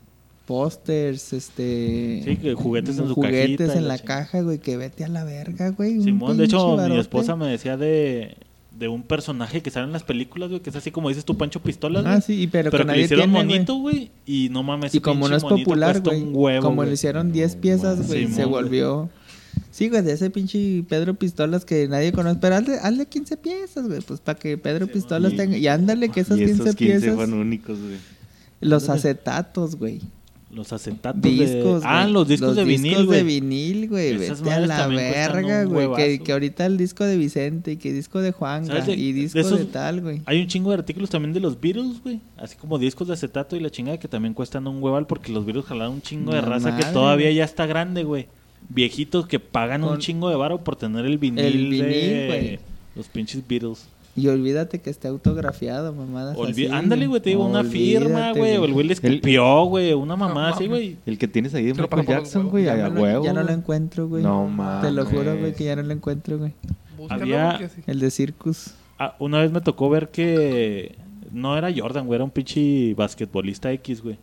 [0.45, 2.21] Pósters, este...
[2.23, 5.03] Sí, que juguetes en su Juguetes cajita y en la la caja, güey, que vete
[5.03, 5.97] a la verga, güey.
[5.97, 8.37] un Simón, de hecho, mi esposa me decía de,
[8.77, 11.37] de un personaje que sale en las películas, güey, que es así como dices tú,
[11.37, 14.11] Pancho Pistolas, Ah, sí, y pero, pero, que que le nadie hicieron tiene, monito, güey,
[14.25, 16.21] y no mames, Y como no es popular, güey.
[16.61, 16.87] Como güey.
[16.89, 18.63] le hicieron 10 piezas, güey, Simón, se güey.
[18.63, 19.09] volvió...
[19.71, 22.37] Sí, güey, de ese pinche Pedro Pistolas que nadie conoce.
[22.39, 25.57] Pero hazle, hazle 15 piezas, güey, pues para que Pedro Pistolas Y- tenga...
[25.57, 27.15] Y ándale que esas y 15, esos 15 piezas...
[27.15, 27.97] fueron únicos, güey.
[28.61, 30.01] Los acetatos, güey.
[30.57, 31.87] Los acetatos Discos, de...
[31.87, 33.17] Ah, los discos de vinil, discos güey.
[33.19, 34.17] de vinil, güey.
[34.17, 35.93] Vete a la verga, güey.
[35.95, 39.13] Que, que ahorita el disco de Vicente y que disco de Juanga ¿Sabes de- y
[39.13, 40.23] disco de, esos- tal, güey.
[40.25, 42.19] Hay un chingo de artículos también de los Beatles, güey.
[42.37, 45.45] Así como discos de acetato y la chingada que también cuestan un hueval porque los
[45.45, 48.25] Beatles jalaron un chingo de raza que todavía ya está grande, güey.
[48.69, 52.59] Viejitos que pagan un chingo de varo por tener el vinil, El vinil, de
[52.95, 53.87] los pinches Beatles.
[54.17, 55.95] Y olvídate que esté autografiado,
[56.43, 58.57] así, Ándale, güey, te digo, una firma, güey.
[58.57, 59.93] O el güey le escupió, güey.
[59.93, 60.97] Una mamá No así, güey.
[61.05, 63.23] El que tienes ahí lo Michael Jackson, güey, Ya, a no lo, huevo.
[63.23, 63.57] ya no lo güey.
[63.59, 64.23] encuentro, güey.
[64.23, 64.81] No mames.
[64.89, 66.51] Te lo juro, güey, que ya no lo encuentro, güey.
[66.97, 67.69] Búscalo, Había-.
[67.85, 68.73] El de Circus.
[68.97, 70.95] Ah, una vez me tocó ver que
[71.31, 74.17] no era Jordan, güey, era un pinche basquetbolista X, güey.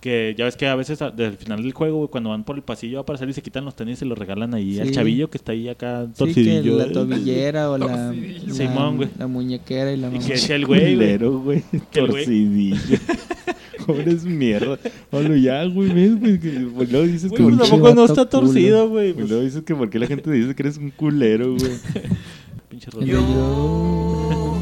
[0.00, 2.62] Que ya ves que a veces a- del final del juego, cuando van por el
[2.62, 5.28] pasillo a aparecer y se quitan los tenis y se los regalan ahí al chavillo
[5.28, 6.76] que está ahí acá Sí, que torcidillo.
[6.78, 9.08] la tobillera o la, la, Simón, güey.
[9.18, 10.24] la muñequera y la Y mamá.
[10.24, 10.94] que decía el güey.
[10.94, 11.64] Culero, güey.
[11.90, 12.76] Que el güey- Torcidillo.
[13.86, 14.78] Pobres mierda.
[15.10, 16.38] Bueno, ya, güey, ves, güey.
[16.38, 18.28] que- pues luego dices que Güey, por pues tampoco no está culo.
[18.28, 19.06] torcido, güey.
[19.12, 21.72] pues Pues, luego dices que por qué la gente dice que eres un culero, güey.
[22.68, 23.12] pinche El rollo.
[23.12, 24.54] yo.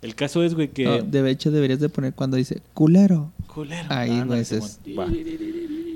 [0.00, 0.84] El caso es, güey, que...
[0.84, 3.32] No, de hecho, deberías de poner cuando dice culero.
[3.52, 3.86] Culero.
[3.90, 4.80] Ahí, Ah, no, güey, es-.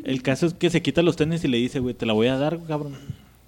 [0.05, 2.29] El caso es que se quita los tenis y le dice, güey, te la voy
[2.29, 2.95] a dar, cabrón.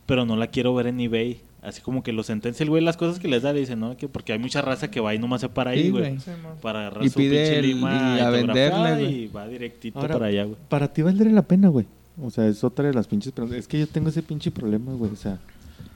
[0.06, 1.40] Pero no la quiero ver en eBay.
[1.60, 3.52] Así como que lo sentencia el güey las cosas que les da.
[3.52, 5.90] Le dice, no, que porque hay mucha raza que va y nomás se para ahí,
[5.90, 6.18] güey.
[6.18, 6.30] Sí,
[6.62, 9.14] para Y agarrar su pide el- lima y a venderle, güey.
[9.24, 10.56] y va directito Ahora, para allá, güey.
[10.68, 11.86] Para ti valdría la pena, güey.
[12.22, 13.58] O sea, es otra de las pinches preguntas.
[13.58, 15.12] Es que yo tengo ese pinche problema, güey.
[15.12, 15.38] O sea,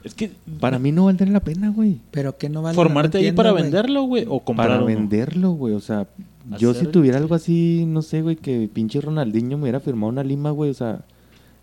[0.03, 1.97] Es que para mí no valdría la pena, güey.
[2.11, 2.75] Pero que no vale.
[2.75, 3.63] formarte no ahí entiendo, para güey.
[3.63, 5.73] venderlo, güey, o comprar Para venderlo, güey.
[5.73, 6.07] O sea,
[6.59, 10.23] yo si tuviera algo así, no sé, güey, que pinche Ronaldinho me hubiera firmado una
[10.23, 10.69] lima, güey.
[10.71, 11.01] O sea,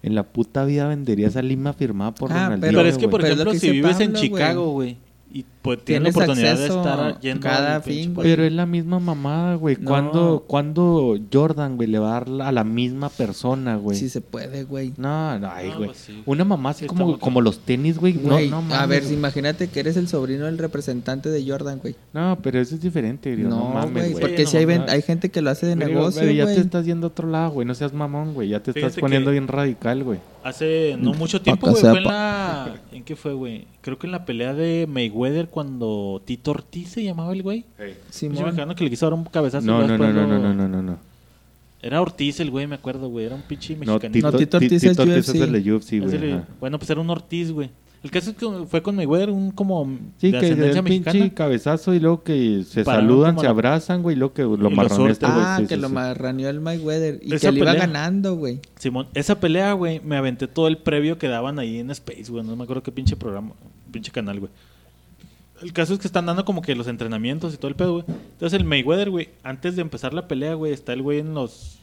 [0.02, 2.60] en la puta vida vendería esa lima firmada por Ah, Ronaldinho.
[2.60, 4.96] pero- Pero es que, por ejemplo, que si vives en Chicago, güey,
[5.32, 8.26] y pues tienes la oportunidad de estar yendo cada fin, güey.
[8.28, 9.76] Pero es la misma mamada, güey.
[9.78, 9.88] No.
[9.90, 13.98] ¿Cuándo, cuándo Jordan, güey, le va a dar la- a la misma persona, güey?
[13.98, 14.92] Si se puede, güey.
[14.96, 15.86] No, no, ay, No, güey.
[15.88, 16.22] pues sí.
[16.24, 18.14] Una mamá así Sí, como, como los tenis, güey.
[18.14, 19.14] No, Güey, no, a mames, ver, güey.
[19.14, 21.94] imagínate que eres el sobrino del representante de Jordan, güey.
[22.14, 23.46] No, pero eso es diferente, güey.
[23.46, 24.20] No, No, mames, güey, güey.
[24.22, 26.54] porque no si hay, hay gente que lo hace de Pero, negocio, pero ya güey.
[26.56, 27.66] te estás yendo a otro lado, güey.
[27.66, 28.48] No seas mamón, güey.
[28.48, 30.20] Ya te estás poniendo que- bien radical, güey.
[30.42, 32.74] Hace no mucho tiempo, güey, fue en la...
[32.92, 33.66] ¿En qué fue, güey?
[33.82, 37.64] Creo que en la pelea de Mayweather cuando Tito Ortiz se llamaba el güey.
[37.78, 38.44] Un Simón.
[38.44, 39.66] mexicano que le quiso dar un cabezazo.
[39.66, 40.98] No, no, no, no, no, no, no, no, no.
[41.82, 43.26] Era Ortiz el güey, me acuerdo, güey.
[43.26, 44.12] Era un pinche No, mexicano.
[44.12, 45.40] Tito, No, Tito Ti- Ortiz Tito es Ortiz es UFC.
[45.42, 46.40] el de UFC, güey.
[46.60, 47.70] Bueno, pues era un Ortiz, güey.
[48.02, 49.84] El caso es que fue con Mayweather un como
[50.16, 51.34] Sí, de que ascendencia un pinche mexicana.
[51.34, 54.56] cabezazo y luego que se Pararon saludan, se la- abrazan, güey, y luego que lo
[54.70, 55.32] marroneaste, sueltan.
[55.34, 55.44] güey.
[55.46, 55.94] Ah, sí, que sí, lo sí.
[55.94, 57.20] marraneó el Mayweather.
[57.22, 58.60] Y Esa que le iba ganando, güey.
[58.78, 62.42] Simón, esa pelea, güey, me aventé todo el previo que daban ahí en Space, güey.
[62.42, 63.52] No me acuerdo qué pinche programa,
[63.92, 64.50] pinche canal, güey.
[65.62, 68.04] El caso es que están dando como que los entrenamientos y todo el pedo, güey.
[68.08, 71.76] Entonces el Mayweather, güey, antes de empezar la pelea, güey, está el güey en los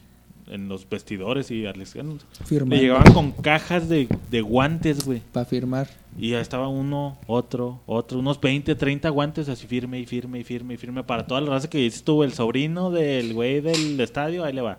[0.50, 2.04] en los vestidores y Alex le
[2.46, 2.76] Firmando.
[2.76, 5.20] llegaban con cajas de, de guantes, güey.
[5.32, 5.88] Para firmar.
[6.18, 10.44] Y ya estaba uno, otro, otro, unos 20, 30 guantes así firme y firme y
[10.44, 14.44] firme y firme para toda la raza que estuvo el sobrino del güey del estadio,
[14.44, 14.78] ahí le va.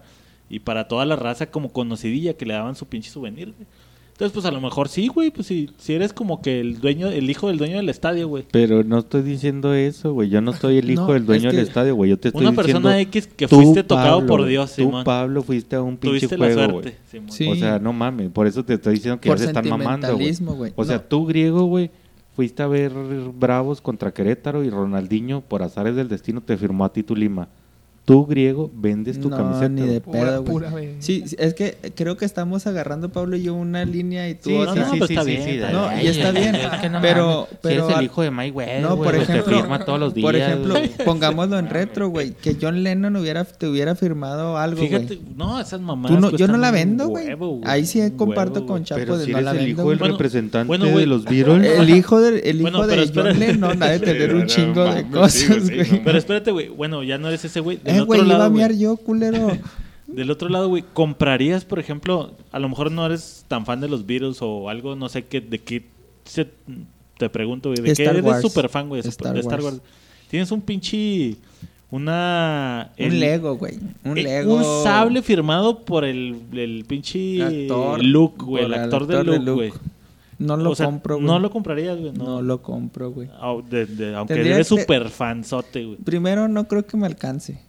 [0.50, 3.68] Y para toda la raza como conocidilla que le daban su pinche souvenir, güey.
[4.20, 7.08] Entonces, pues a lo mejor sí, güey, pues si, si eres como que el dueño,
[7.08, 8.44] el hijo del dueño del estadio, güey.
[8.52, 10.28] Pero no estoy diciendo eso, güey.
[10.28, 12.10] Yo no soy el hijo No, del dueño es del estadio, güey.
[12.10, 12.82] Yo te estoy Una diciendo...
[12.82, 15.06] persona X que tú, fuiste tocado Pablo, por Dios, Tú, Simón.
[15.06, 16.98] Pablo, fuiste a un pinche Tuviste la suerte.
[17.10, 17.32] Simón.
[17.32, 17.48] Sí.
[17.48, 18.30] O sea, no mames.
[18.32, 20.74] Por eso te estoy diciendo que Por ya se están mamando, güey.
[20.76, 21.04] O sea, No.
[21.04, 21.90] tú, griego, güey,
[22.36, 22.92] fuiste a ver
[23.40, 27.48] Bravos contra Querétaro y Ronaldinho, por azares del destino, te firmó a ti tu lima.
[28.10, 29.70] Tú, griego, vendes tu no, camiseta.
[29.70, 30.02] ni de.
[30.02, 30.52] Pura, pedo, güey.
[30.54, 30.72] pura.
[30.98, 34.50] Sí, sí, es que creo que estamos agarrando, Pablo y yo, una línea y tú
[34.50, 34.74] Sí, otra.
[34.74, 36.58] no, no, pues está bien, está No, y está bien.
[37.02, 40.00] pero, Si pero eres el hijo de Mayweather, No, por güey, te ejemplo- firma todos
[40.00, 40.24] los días.
[40.26, 42.32] Por ejemplo, pongámoslo en retro, güey.
[42.32, 45.22] Que John Lennon hubiera, te hubiera firmado algo, Fíjate, güey.
[45.36, 47.28] no, esas mamadas no- yo no la vendo, güey.
[47.66, 48.84] Ahí sí comparto huevo, con.
[48.84, 49.98] Chapo Pero de si no eres la el vendo, hijo güey.
[50.00, 51.78] del representante bueno, de los Beatles.
[51.80, 53.40] El hijo de, el hijo de John.
[53.40, 56.04] Lennon ha de tener un chingo de sí, cosas, güey, sí, güey.
[56.04, 56.70] Pero espérate, güey.
[56.70, 57.78] Bueno, ya no eres ese güey.
[58.00, 58.58] Del otro güey, iba a lado, güey.
[58.60, 59.48] miar yo, culero.
[60.08, 63.88] Del otro lado, güey, ¿comprarías, por ejemplo, a lo mejor no eres tan fan de
[63.88, 65.86] los Beatles o algo, no sé qué, de qué
[66.26, 66.50] se-
[67.18, 69.76] te pregunto, güey, de qué eres super fan, güey, de Star de Star Wars.
[69.76, 69.86] Wars.
[70.32, 71.36] Tienes un pinche,
[71.92, 72.92] una...
[72.98, 73.78] Un Lego, güey.
[74.04, 74.56] Un eh, Lego.
[74.56, 79.40] Un sable firmado por el, el pinche Actor, Luke, güey, el actor, de actor de
[79.40, 79.74] Luke, güey.
[80.40, 81.28] No lo O sea, compro, güey.
[81.28, 82.14] No lo comprarías, güey.
[82.14, 83.28] No, No, lo compro, güey.
[83.42, 85.98] Au- de- de- aunque eres super fanzote, güey.
[85.98, 87.60] Primero, no creo que me alcance.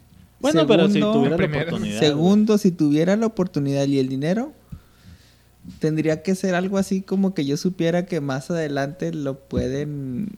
[0.40, 2.00] Bueno, pero si Segundo- tuvieras la oportunidad.
[2.00, 4.52] Segundo, si tuviera la oportunidad y el dinero,
[5.78, 10.30] tendría que ser algo así como que yo supiera que más adelante lo pueden...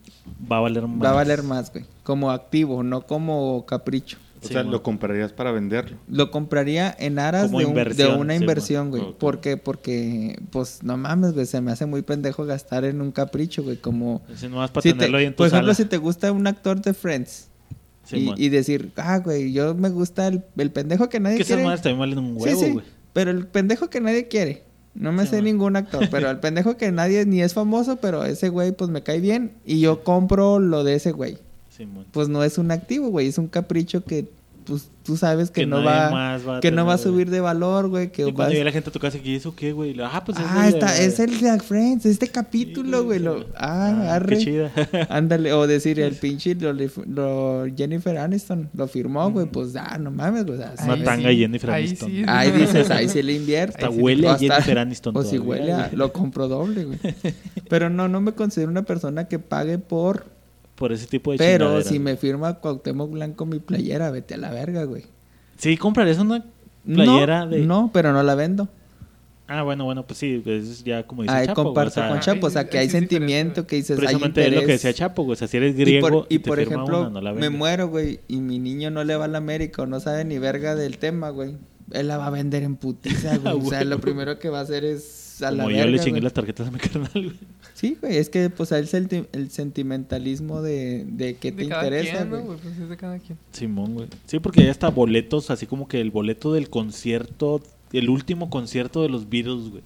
[0.51, 1.03] va a valer más.
[1.05, 1.85] Va a valer más, güey.
[2.03, 4.17] Como activo, no como capricho.
[4.41, 4.73] O Sí, sea, man.
[4.73, 5.95] lo comprarías para venderlo.
[6.09, 9.01] Lo compraría en aras de, un- inversión, de una sí, inversión, güey.
[9.01, 9.17] Ok.
[9.17, 9.55] ¿Por qué?
[9.55, 11.45] Porque, pues, no mames, güey.
[11.45, 13.77] Se me hace muy pendejo gastar en un capricho, güey.
[13.77, 14.21] Como...
[14.29, 15.75] Ese nomás para si te- tenerlo ahí en tu por ejemplo, sala.
[15.75, 17.47] si te gusta un actor de Friends
[18.15, 21.75] y, decir, ah, güey, yo me gusta el, el pendejo que nadie que esas quiere.
[21.77, 22.85] también valen un huevo, sí, güey.
[23.13, 24.63] pero el pendejo que nadie quiere.
[24.95, 25.45] No me Sí, sé man.
[25.45, 29.01] ningún actor, pero el pendejo que nadie ni es famoso, pero ese güey pues me
[29.01, 31.37] cae bien y yo compro lo de ese güey.
[32.11, 34.27] Pues no es un activo, güey, es un capricho que
[34.65, 37.29] pues tú sabes que, Que no va, más va a que no va a subir
[37.29, 39.71] de valor, güey, que Y cuando llegue la gente a tu casa, ¿qué eso qué,
[39.73, 39.95] güey?
[40.01, 43.19] Ah, pues es Ah, el está, de- es el de Friends, este capítulo, güey.
[43.19, 43.47] Sí, lo- güey.
[43.57, 44.37] Ah, arre.
[44.37, 44.71] Qué chida.
[45.09, 50.11] Ándale, o decir el pinche lo, lo Jennifer Aniston lo firmó, güey, pues ah, no
[50.11, 50.57] mames, güey.
[50.59, 51.37] o sea, Una tanga sí.
[51.37, 52.09] Jennifer Ahí Aniston.
[52.09, 52.23] sí.
[52.27, 53.83] Ahí dices, ahí sí le invierte.
[53.83, 55.15] Hasta huele a Jennifer Aniston.
[55.17, 56.99] O si huele a, lo compro doble, güey.
[57.69, 60.31] Pero no, no me considero una persona que pague por...
[60.75, 64.51] Por ese tipo de Pero si me firma Cuauhtémoc Blanco mi playera, vete a la
[64.51, 65.05] verga, güey.
[65.57, 66.43] Sí, comprarías una
[66.85, 67.59] playera no, de...
[67.61, 68.67] no, pero no la vendo.
[69.47, 72.19] Ah, bueno, bueno, pues sí, es ya como dice Ahí Chapo, comparto o sea, con
[72.21, 74.21] Chapo, o sea, que hay sentimiento, que dices, hay es
[74.53, 75.33] lo que decía Chapo, güey.
[75.33, 77.33] O sea, si eres Y griego por, y te por firma ejemplo, una, no la
[77.33, 80.23] me muero, güey, y mi niño no le va a la América o no sabe
[80.23, 81.57] ni verga del tema, güey.
[81.91, 83.59] Él la va a vender en putiza, güey.
[83.59, 85.97] o sea, lo primero que va a hacer es a la Como yo verga, le
[85.99, 86.21] chingué güey.
[86.23, 87.33] las tarjetas a mi carnal, güey.
[87.73, 91.83] Sí, güey, es que pues el, senti- el sentimentalismo de, de qué te De cada
[91.85, 92.45] interesa, quien, ¿no, güey.
[92.47, 92.59] güey?
[92.59, 93.37] Pues es de cada quien.
[93.51, 94.07] Simón, güey.
[94.25, 99.03] Sí, porque ya está boletos, así como que el boleto del concierto el último concierto
[99.03, 99.83] de los Beatles, güey.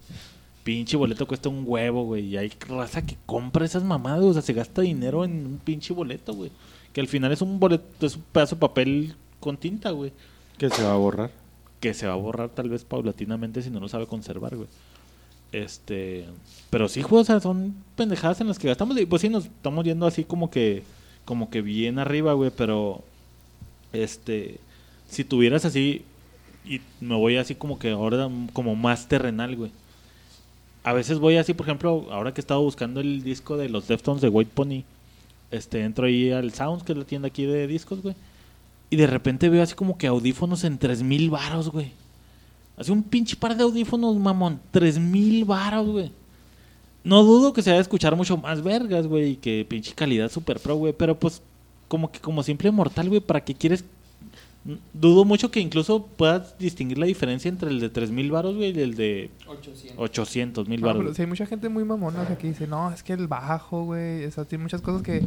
[0.63, 2.25] Pinche boleto cuesta un huevo, güey.
[2.27, 5.93] Y hay raza que compra esas mamadas, o sea, se gasta dinero en un pinche
[5.93, 6.51] boleto, güey.
[6.93, 10.13] Que al final es un boleto, es un pedazo de papel con tinta, güey.
[10.57, 11.31] Que se va a borrar.
[11.81, 14.67] Que se va a borrar tal vez paulatinamente si no lo sabe conservar, güey.
[15.51, 16.25] Este.
[16.69, 18.99] Pero sí, o sea, son pendejadas en las que gastamos.
[18.99, 20.83] Y pues sí, nos estamos yendo así como que.
[21.25, 22.51] Como que bien arriba, güey.
[22.55, 23.03] Pero.
[23.93, 24.59] Este.
[25.09, 26.03] Si tuvieras así.
[26.65, 28.29] Y me voy así como que ahora.
[28.53, 29.71] Como más terrenal, güey.
[30.83, 33.89] A veces voy así, por ejemplo, ahora que he estado buscando el disco de los
[33.89, 34.83] Deftones de White Pony.
[35.51, 38.15] Este, entro ahí al Sounds, que es la tienda aquí de discos, güey.
[38.89, 41.91] Y de repente veo así como que audífonos en 3000 varos, güey.
[42.77, 44.59] Así un pinche par de audífonos, mamón.
[44.71, 46.11] 3000 varos, güey.
[47.03, 49.31] No dudo que se vaya a escuchar mucho más vergas, güey.
[49.31, 50.93] Y que pinche calidad super pro, güey.
[50.93, 51.41] Pero pues,
[51.87, 53.83] como que como simple mortal, güey, ¿para qué quieres?
[54.93, 58.81] Dudo mucho que incluso puedas distinguir la diferencia entre el de 3000 varos, güey, y
[58.81, 59.31] el de
[59.95, 61.01] 800 mil No, varos.
[61.03, 63.27] pero sí hay mucha gente muy mamona o sea, que dice, no, es que el
[63.27, 64.25] bajo, güey.
[64.25, 65.25] O sea, tiene muchas cosas que.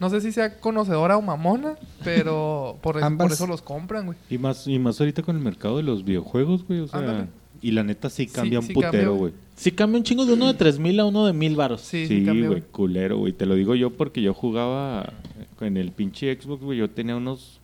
[0.00, 1.74] No sé si sea conocedora o mamona,
[2.04, 3.26] pero por, Ambas.
[3.26, 4.18] por eso los compran, güey.
[4.30, 6.80] Y más, y más ahorita con el mercado de los videojuegos, güey.
[6.80, 7.26] O sea, Ándale.
[7.60, 9.32] y la neta sí cambia sí un cambia, putero, güey.
[9.32, 9.48] güey.
[9.56, 11.80] Sí cambia un chingo de uno de 3000 a uno de 1000 varos.
[11.80, 12.70] Sí, sí, Sí, cambia, güey, güey.
[12.70, 13.32] culero, güey.
[13.32, 15.12] Te lo digo yo porque yo jugaba
[15.60, 16.78] en el pinche Xbox, güey.
[16.78, 17.60] Yo tenía unos.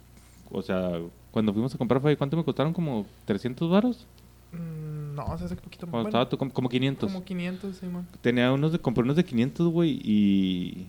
[0.50, 0.98] O sea,
[1.30, 2.72] cuando fuimos a comprar, fue, ¿cuánto me costaron?
[2.72, 4.06] ¿Como 300 varos?
[4.52, 7.12] Mm, no, o sea, hace poquito Cuando bueno, estaba como 500.
[7.12, 8.06] Como 500, sí, man.
[8.20, 8.78] Tenía unos de.
[8.80, 10.00] Compré unos de 500, güey.
[10.02, 10.86] Y.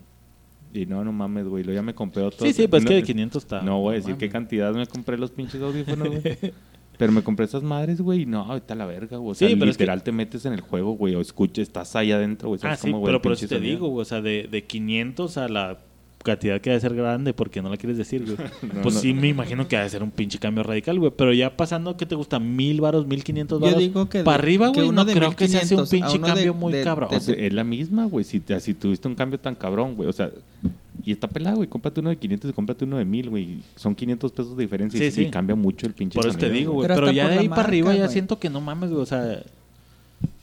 [0.77, 1.63] Y no, no mames, güey.
[1.63, 2.41] Luego ya me compré otros.
[2.47, 3.61] Sí, sí, pues es No, que de 500 está.
[3.61, 4.19] No voy a decir mames.
[4.19, 6.21] qué cantidad me compré los pinches audífonos, güey.
[6.97, 9.31] Pero me compré esas madres, güey, y no, ahorita la verga, güey.
[9.31, 11.63] O sea, Sí, pero es que- literal te metes en el juego, güey, o escuches,
[11.67, 12.57] estás ahí adentro, güey.
[12.59, 13.09] Ah, ¿sabes sí, cómo, güey?
[13.11, 15.77] pero por eso te digo, güey, o sea, de, de 500 a la
[16.25, 18.35] cantidad que debe ser grande, porque no la quieres decir, güey.
[18.75, 19.01] No, pues no.
[19.01, 21.11] sí, me imagino que debe ser un pinche cambio radical, güey.
[21.15, 22.39] Pero ya pasando, ¿qué te gusta?
[22.39, 23.79] ¿Mil varos, mil quinientos Yo varos?
[23.79, 26.33] digo que Para arriba, güey, no creo que se hace un 1500 a pinche de-
[26.33, 27.09] cambio muy de- cabrón.
[27.13, 28.25] O sea, es la misma, güey.
[28.25, 30.09] Si, te- si tuviste un cambio tan cabrón, güey.
[30.09, 30.29] O sea,
[31.03, 31.69] y está pelado, güey.
[31.69, 33.59] Cómprate uno de 500 y cómprate uno de 1000, güey.
[33.75, 35.27] Son 500 pesos de diferencia y, Sí, sí.
[35.27, 36.87] y cambia mucho el pinche por eso te digo, güey.
[36.87, 39.01] Pero ya de ahí para arriba ya siento que no mames, güey.
[39.01, 39.41] O sea,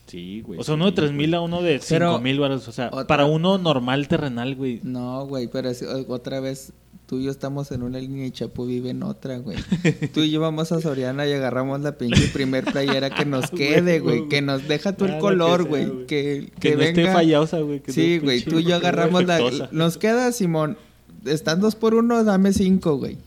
[0.07, 0.61] Sí, güey.
[0.61, 1.35] o sea uno de sí, 3000 güey.
[1.39, 2.69] a uno de Pero- 5000 varos.
[2.69, 4.81] O sea, Otra- para uno normal terrenal, güey.
[4.83, 6.73] No, güey, pero es- o- otra vez
[7.07, 9.57] tú y yo estamos en una línea y Chapo vive en otra, güey.
[10.15, 14.01] Tú y yo vamos a Soriana y agarramos la pinche primer playera que nos quede,
[14.01, 14.29] güey.
[14.29, 16.07] Que nos deja tú el color, güey.
[16.07, 17.13] Que, Que, que no esté venga.
[17.13, 17.83] fallosa, güey.
[17.87, 18.41] Sí, güey.
[18.43, 19.69] Tú y yo agarramos la.
[19.73, 20.79] Nos queda, Simón.
[21.27, 23.19] Están dos por uno, dame cinco, güey.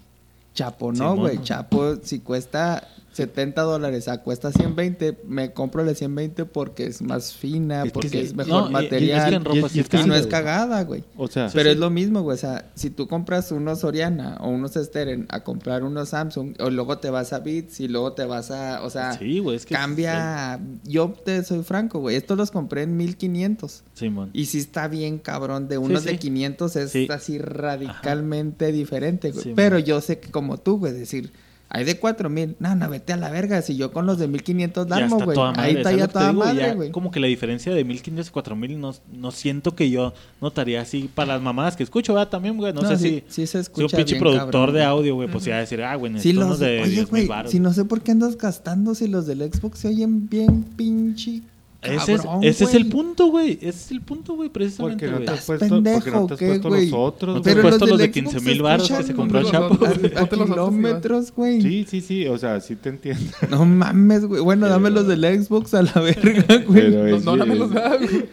[0.56, 1.42] Chapo, no, güey.
[1.44, 7.34] Chapo, si cuesta 70 dólares, a cuesta 120, me compro la 120 porque es más
[7.34, 9.42] fina, Es porque es mejor material.
[9.54, 11.06] Y es- y que Y no es cagada, güey.
[11.16, 11.74] O sea, Pero sí.
[11.76, 12.36] es lo mismo, güey.
[12.36, 16.70] O sea, si tú compras unos Soriana o unos Steren a comprar unos Samsung, o
[16.70, 18.84] luego te vas a Beats y luego te vas a.
[18.84, 19.76] O sea, Sí, güey, es que...
[19.76, 20.60] cambia.
[20.84, 22.18] Yo te soy franco, güey.
[22.18, 23.84] Estos los compré en 1500.
[23.94, 24.30] Simón.
[24.34, 25.70] Y sí está bien cabrón.
[25.70, 27.08] De unos de 500 es Sí.
[27.10, 29.54] así radicalmente diferente, güey.
[29.56, 29.86] Pero man.
[29.86, 31.32] yo sé que como tú, güey, decir.
[31.70, 33.62] Hay de 4000, no, no, vete a la verga.
[33.62, 35.38] Si yo con los de 1500 Ya darmo, está güey.
[35.58, 36.92] Ahí está ¿sabes ya toda madre, güey.
[36.92, 41.10] Como que la diferencia de 1500 y 4000 no, no siento que yo notaría así
[41.14, 42.30] para las mamadas que escucho, ¿verdad?
[42.30, 42.72] También, güey.
[42.72, 43.46] No, No, sé sí, si.
[43.46, 44.84] sí se Si un escucha pinche productor cabrón, de güey.
[44.86, 47.60] audio, güey, pues iba a decir, ah, güey, Si los, de oye, 10 güey, si
[47.60, 51.42] no sé por qué andas gastando si los del Xbox se oyen bien pinche
[51.86, 53.54] Ese, es, ese el punto, güey.
[53.62, 55.26] Ese es el punto, güey, precisamente, porque no güey.
[55.26, 57.86] te has puesto, porque no te has ¿qué, puesto los otros, No te has puesto
[57.86, 59.86] los de Xbox 15 mil varos que se compró el Chapo.
[59.86, 61.62] a, a Ponte los otros, kilómetros, güey.
[61.62, 63.24] Sí, sí, sí, o sea, sí te entiendo.
[63.50, 64.42] No mames, güey.
[64.42, 66.92] Bueno, dame los del Xbox a la verga, güey.
[66.92, 67.60] Pero No, es no, no me bien.
[67.60, 68.26] los da, güey.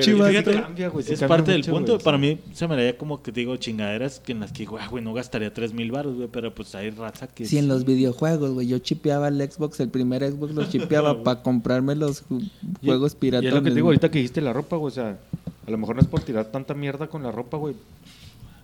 [0.00, 1.98] Chivas, cambia, es parte del punto.
[1.98, 5.02] Para mí se me haría como que digo chingaderas que en las que, güey, güey,
[5.04, 6.28] no gastaría 3 mil baros, güey.
[6.30, 7.46] Pero pues hay raza que.
[7.46, 8.66] Sí, en los videojuegos, güey.
[8.66, 12.24] Yo chipeaba el Xbox, el primer Xbox lo chipeaba para comprarme los
[12.82, 13.46] ju- Y- juegos Y piratas.
[13.48, 14.88] es lo que te digo ahorita que dijiste la ropa, güey.
[14.90, 15.16] O sea,
[15.66, 17.74] a lo mejor no es por tirar tanta mierda con la ropa, güey.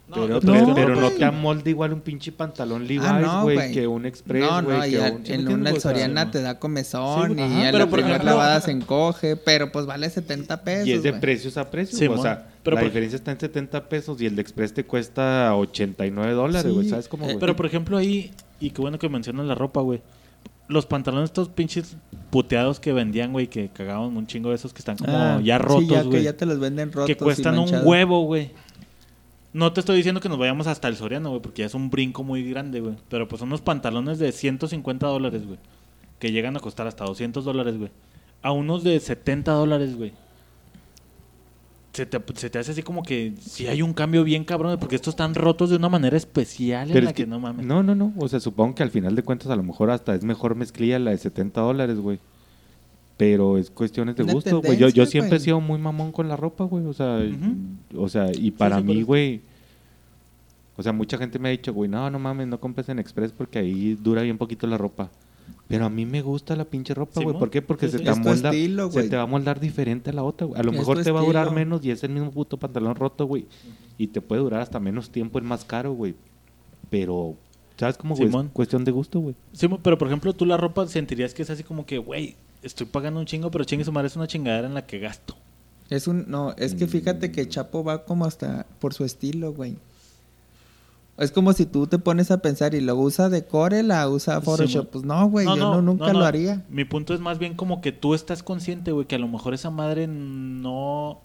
[0.09, 3.21] No, pero no, pero, no, pero no te amolda igual un pinche pantalón Levi's, Ah,
[3.21, 3.73] no, güey, güey.
[3.75, 4.79] que un Express, No, güey.
[4.79, 6.31] no, y que a- un- ¿sí me en una Soriana no.
[6.31, 9.71] te da comezón Sí, y ajá, a pero la por ejemplo- lavada se encoge, pero
[9.71, 10.89] pues vale 70 pesos.
[10.89, 11.21] Y es de güey.
[11.21, 14.19] precios a precios, Sí, güey, o sea, Pero la por- diferencia está en 70 pesos
[14.23, 17.39] y el de Express te cuesta 89 dólares, Sí, güey, ¿sabes cómo, eh, güey?
[17.41, 20.01] Pero por ejemplo ahí, y qué bueno que mencionas la ropa, güey.
[20.69, 21.97] Los pantalones estos pinches
[22.31, 25.57] puteados que vendían, güey, que cagaban un chingo de esos que están como Ah, ya
[25.57, 26.19] sí, rotos, ya güey.
[26.19, 27.07] que ya te los venden rotos.
[27.07, 28.51] que y cuestan un huevo, güey.
[29.55, 31.89] No te estoy diciendo que nos vayamos hasta el Soriano, güey, porque ya es un
[31.89, 32.97] brinco muy grande, güey.
[33.09, 35.59] Pero pues son unos pantalones de 150 dólares, güey.
[36.19, 37.91] Que llegan a costar hasta 200 dólares, güey.
[38.43, 40.13] A unos de 70 dólares, güey.
[41.99, 44.95] Se te, se te hace así como que si hay un cambio bien cabrón, porque
[44.95, 47.67] estos están rotos de una manera especial en Pero la es que, que- no mames.
[47.67, 48.15] No, no, no.
[48.19, 51.01] O sea, supongo que al final de cuentas a lo mejor hasta es mejor mezclilla
[51.01, 52.21] la de 70 dólares, güey.
[53.17, 54.77] Pero es cuestiones de Una gusto, güey.
[54.79, 56.87] Yo, yo siempre he sido muy mamón con la ropa, güey.
[56.87, 57.19] O sea,
[57.97, 59.41] o sea, y para sí, mí, güey.
[60.77, 63.33] O sea, mucha gente me ha dicho, güey, no, no mames, no compres en Express
[63.33, 65.11] porque ahí dura bien poquito la ropa.
[65.69, 67.27] Pero a mí me gusta la pinche ropa, güey.
[67.27, 67.39] Simón.
[67.39, 67.61] ¿Por qué?
[67.61, 70.59] Porque Sí, se te estilo, se te va a moldar diferente a la otra, güey.
[70.59, 73.27] A lo mejor te va a durar menos y es el mismo puto pantalón roto,
[73.27, 73.47] güey.
[73.99, 76.15] Y te puede durar hasta menos tiempo, es más caro, güey.
[76.91, 77.35] Pero,
[77.77, 78.27] ¿sabes cómo, güey?
[78.27, 78.51] Es Simón.
[78.53, 79.35] cuestión de gusto, güey.
[79.53, 82.37] Sí, mo- pero por ejemplo, tú la ropa sentirías que es así como que, güey,
[82.63, 85.37] estoy pagando un chingo, pero chingue su madre es una chingadera en la que gasto.
[85.91, 89.77] Es un, no, es que fíjate que Chapo va como hasta por su estilo, güey.
[91.19, 94.41] Es como si tú te pones a pensar y lo usa de Core, la usa
[94.41, 94.89] Photoshop.
[94.89, 96.21] pues no, güey, yo no, nunca no.
[96.21, 96.65] lo haría.
[96.71, 99.53] Mi punto es más bien como que tú estás consciente, güey, que a lo mejor
[99.53, 101.21] esa madre no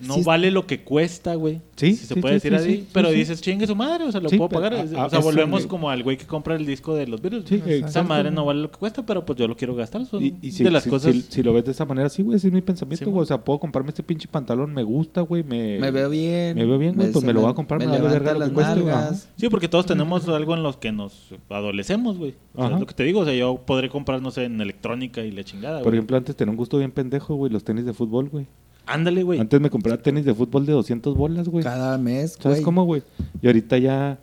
[0.00, 0.22] no Sí.
[0.24, 1.60] vale lo que cuesta, güey.
[1.76, 2.76] Sí, si se sí, puede sí, decir sí, así.
[2.82, 3.14] sí, pero sí.
[3.16, 4.74] dices, chingue su madre, o sea, lo Sí, puedo pagar.
[4.74, 7.44] o sea, volvemos como al güey que compra el disco de los Beatles.
[7.48, 10.04] Sí, Esa madre no vale lo que cuesta, pero pues yo lo quiero gastar.
[10.06, 11.14] Son Y, y si, de las si- cosas...
[11.14, 13.22] si- si lo ves de esa manera, sí, güey, ese es mi pensamiento, güey.
[13.22, 15.42] O sea, puedo comprarme este pinche pantalón, me gusta, güey.
[15.44, 16.56] Me, Me veo bien.
[16.56, 18.52] me veo bien, güey, pues me lo voy a comprar, me vale levanta verga las
[18.52, 19.28] nalgas.
[19.36, 22.34] Sí, porque todos tenemos algo en los que nos adolecemos, güey.
[22.54, 25.22] O sea, lo que te digo, o sea, yo podré comprar, no sé, en electrónica
[25.22, 27.92] y la chingada, Por ejemplo, antes tenía un gusto bien pendejo, güey, los tenis de
[27.92, 28.46] fútbol, güey.
[28.86, 29.40] Ándale, güey.
[29.40, 31.64] Antes me compraba tenis de fútbol de 200 bolas, güey.
[31.64, 32.62] Cada mes, ¿Sabes güey.
[32.64, 33.02] cómo, güey?
[33.40, 34.18] Y ahorita ya.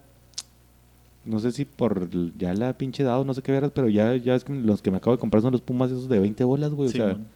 [1.24, 4.34] No sé si por ya la pinche dado, no sé qué veras, pero ya, ya
[4.36, 6.72] es que los que me acabo de comprar son los Pumas esos de 20 bolas,
[6.74, 6.90] güey.
[6.90, 7.28] o sea, man.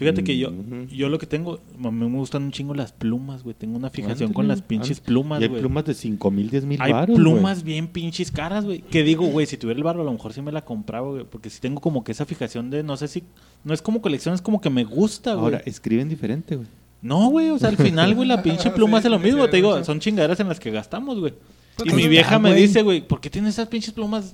[0.00, 0.86] Fíjate que yo, Ujú.
[0.90, 3.54] yo lo que tengo, a mí me gustan un chingo las plumas, güey.
[3.54, 4.68] Tengo una fijación ándale, con las ándale.
[4.68, 5.60] pinches plumas, Y hay güey.
[5.60, 8.80] plumas de 5 mil, 10 mil Hay baros, plumas bien pinches caras, güey.
[8.80, 11.24] Que digo, güey, si tuviera el barro, a lo mejor sí me la compraba, güey.
[11.24, 13.22] Porque sí tengo como que esa fijación de, no sé si,
[13.62, 15.44] no es como colección, es como que me gusta, güey.
[15.44, 16.68] Ahora, escriben diferente, güey.
[17.02, 19.44] No, güey, o sea, al final, güey, la pinche pluma Sí, hace lo sí, mismo.
[19.44, 21.34] sí, Te digo, son chingaderas en las que gastamos, güey.
[21.76, 24.32] Pues Y mi vieja me dice, güey, ¿por qué tienes esas pinches plumas?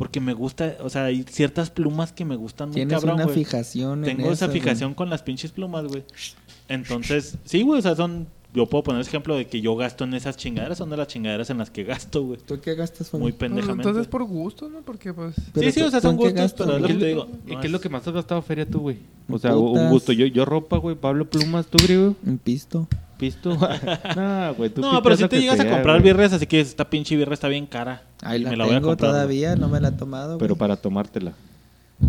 [0.00, 3.24] Porque me gusta, o sea, hay ciertas plumas que me gustan muy Tienes cabrón, una
[3.24, 3.36] güey.
[3.36, 6.04] fijación en Tengo esa eso, fijación con las pinches plumas, güey.
[6.70, 8.26] Entonces, sí, güey, o sea, son...
[8.52, 11.50] Yo puedo poner ejemplo de que yo gasto en esas chingaderas, son de las chingaderas
[11.50, 12.40] en las que gasto, güey.
[12.44, 13.12] ¿Tú qué gastas?
[13.14, 13.88] Muy pendejamente.
[13.88, 14.80] entonces por gusto, ¿no?
[14.80, 15.36] Porque pues...
[15.54, 17.28] Sí, sí, o sea, ¿tú son gustos, gastas, pero es lo que te digo.
[17.46, 18.98] ¿Y no qué es lo que más has gastado feria tú, güey?
[19.28, 20.12] O sea, un gusto.
[20.12, 20.96] Yo, yo ropa, güey.
[20.96, 22.16] Pablo Plumas, tú, güey.
[22.26, 22.88] Un pisto.
[23.18, 23.50] Pisto.
[24.16, 24.70] no, güey.
[24.70, 27.46] tú No, pero si te llegas a comprar birres, así que esta pinche birra está
[27.48, 28.02] bien cara.
[28.22, 29.12] Ahí y la me la voy a tengo comprar.
[29.12, 30.58] todavía, no me la he tomado, Pero güey.
[30.58, 31.34] para tomártela.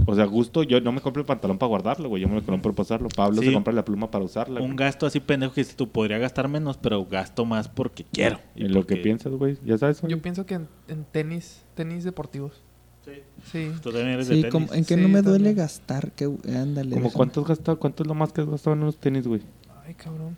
[0.06, 2.22] O sea, gusto, yo no me compro el pantalón para guardarlo, güey.
[2.22, 3.10] Yo me lo compro para usarlo.
[3.10, 3.48] Pablo Sí.
[3.50, 4.62] se compra la pluma para usarla.
[4.62, 4.78] Un güey.
[4.78, 8.40] gasto así pendejo que dices tú podría gastar menos, pero gasto más porque quiero.
[8.56, 9.58] Y En lo que piensas, güey.
[9.66, 10.12] Ya sabes, güey.
[10.12, 12.62] Yo pienso que en, en tenis, tenis deportivos.
[13.04, 13.12] Sí.
[13.52, 13.72] Sí.
[13.82, 14.52] Tú también eres de tenis.
[14.52, 15.56] como- ¿en qué Sí, no me duele también.
[15.58, 16.12] gastar?
[16.14, 16.26] Que,
[16.56, 16.92] ándale.
[16.96, 17.78] ¿Como cuánto has gastado?
[17.80, 19.42] ¿Cuánto es lo más que has gastado en unos tenis, güey?
[19.86, 20.38] Ay, cabrón.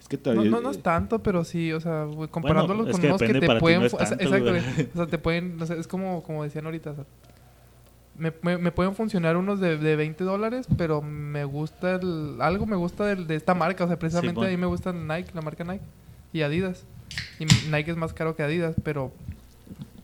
[0.00, 0.50] Es que No, todavía...
[0.50, 3.58] no, no es tanto, pero sí, o sea, güey, comparándolo con que unos que te
[3.58, 3.90] pueden...
[3.90, 4.52] fu- o sea, tanto, exacto.
[4.94, 5.60] O sea, te pueden...
[5.60, 7.04] o sea, es como, como decían ahorita, o sea,
[8.18, 12.36] me, me, me pueden funcionar unos de, de 20 dólares, pero me gusta el...
[12.40, 14.46] Algo me gusta del- de esta marca, o sea, precisamente Simón.
[14.46, 15.84] a mí me gusta Nike, la marca Nike,
[16.32, 16.84] y Adidas.
[17.38, 19.12] Y Nike es más caro que Adidas, pero...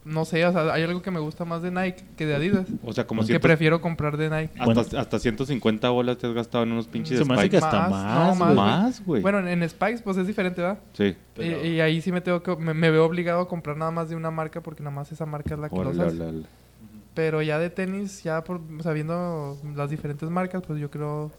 [0.07, 2.67] No sé, o sea, hay algo que me gusta más de Nike que de Adidas.
[2.85, 3.49] O sea, como que siempre...
[3.49, 4.53] prefiero comprar de Nike.
[4.59, 4.99] Hasta, Bueno.
[5.01, 7.65] hasta 150 bolas te has gastado en unos pinches Se me hace que spikes.
[7.75, 8.55] hasta Más, más, no, güey.
[8.57, 9.23] más, Más, güey.
[9.23, 10.79] Bueno, en, en Spikes, pues es diferente, ¿verdad?
[10.93, 11.17] Sí.
[11.35, 13.91] Pero- Y, y ahí sí me tengo que me, me veo obligado a comprar nada
[13.93, 16.43] más de una marca porque nada más esa marca es la que órale.
[17.15, 21.31] Pero ya de tenis, ya por sabiendo las diferentes marcas, pues yo creo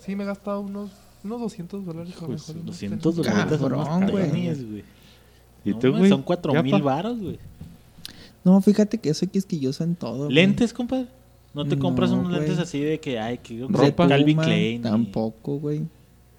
[0.00, 0.90] sí me he gastado unos
[1.24, 3.26] unos 200 dólares a lo Pues, mejor, en unos 200 tenis.
[3.28, 3.60] dólares
[4.64, 4.84] güey.
[5.64, 6.08] ¿Y No, tú, güey?
[6.08, 6.78] Son 4 ¿Ya, mil pa?
[6.80, 7.38] varos, güey.
[8.44, 10.28] No, fíjate que soy quisquilloso en todo.
[10.28, 11.06] ¿Lentes, compadre?
[11.54, 14.08] ¿No te compras No, unos lentes así de que, ay, que Ropa.
[14.08, 14.82] Calvin Klein?
[14.82, 15.82] Tampoco, güey.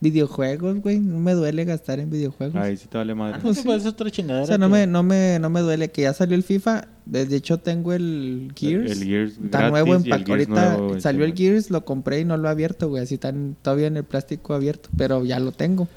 [0.04, 1.00] Videojuegos, güey.
[1.00, 2.56] No me duele gastar en videojuegos.
[2.56, 3.38] Ahí sí te vale madre.
[3.38, 3.68] Ah, Pues no, sí.
[3.68, 4.44] pues es otra chingadera.
[4.44, 6.88] o sea, no me, no, me, no me duele que ya salió el FIFA.
[7.06, 8.92] De hecho, tengo el Gears.
[8.92, 10.30] El Gears nuevo en pack.
[10.30, 13.02] Ahorita nuevo, salió el este, Gears, lo compré y no lo he abierto, güey.
[13.02, 14.90] Así tan todavía en el plástico abierto.
[14.98, 15.88] Pero ya lo tengo.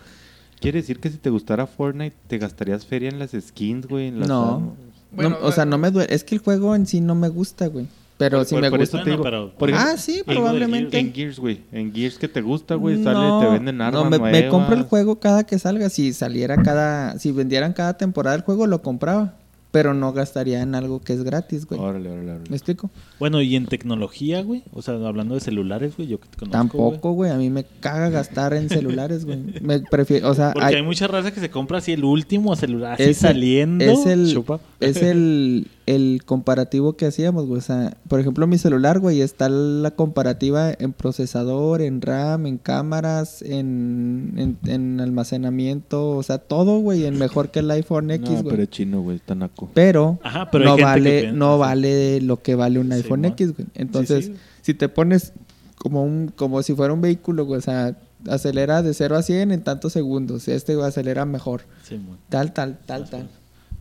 [0.60, 4.08] ¿Quiere decir que si te gustara Fortnite, te gastarías feria en las skins, güey?
[4.08, 4.74] En las No.
[5.12, 6.14] Bueno, No, o sea, no me duele.
[6.14, 7.86] Es que el juego en sí no me gusta, güey.
[8.18, 8.96] Pero Por- si por- me por gusta.
[8.96, 10.98] eso te digo, pero- por ejemplo, ah, sí, probablemente.
[10.98, 11.60] En Gears, güey.
[11.72, 12.96] En Gears que te gusta, güey.
[12.96, 15.90] No, Sale, te venden armas No, me, me compro el juego cada que salga.
[15.90, 17.18] Si saliera cada.
[17.18, 19.34] Si vendieran cada temporada el juego, lo compraba.
[19.72, 21.78] Pero no gastaría en algo que es gratis, güey.
[21.78, 22.44] Órale, órale, órale.
[22.48, 22.88] ¿Me explico?
[23.18, 24.62] Bueno, y en tecnología, güey.
[24.72, 26.52] O sea, hablando de celulares, güey, yo que te conozco.
[26.56, 27.30] Tampoco, güey.
[27.30, 29.38] A mí me caga gastar en celulares, güey.
[29.60, 30.30] Me prefiero.
[30.30, 33.02] O sea, Porque hay- hay, mucha raza que se compra así el último celular, así
[33.02, 33.84] Es el- saliendo.
[33.84, 34.60] es el- chupa.
[34.80, 37.58] Es el, el comparativo que hacíamos, güey.
[37.58, 42.58] O sea, por ejemplo, mi celular, güey, está la comparativa en procesador, en RAM, en
[42.58, 46.10] cámaras, en, en, en almacenamiento.
[46.10, 48.50] O sea, todo, güey, en mejor que el iPhone X, No, güey.
[48.50, 49.16] pero es chino, güey.
[49.16, 49.70] Está naco.
[49.74, 53.24] Pero, Ajá, pero no vale piensa no vale lo que vale un Sí, iPhone.
[53.24, 53.68] X, güey.
[53.74, 54.38] Entonces, Sí, sí.
[54.62, 55.32] Si te pones
[55.78, 57.96] como un como si fuera un vehículo, güey, o sea,
[58.28, 60.48] acelera de 0 a 100 en tantos segundos.
[60.48, 61.62] Este acelera mejor.
[61.88, 62.00] Sí.
[62.28, 63.28] Tal, tal, tal, tal.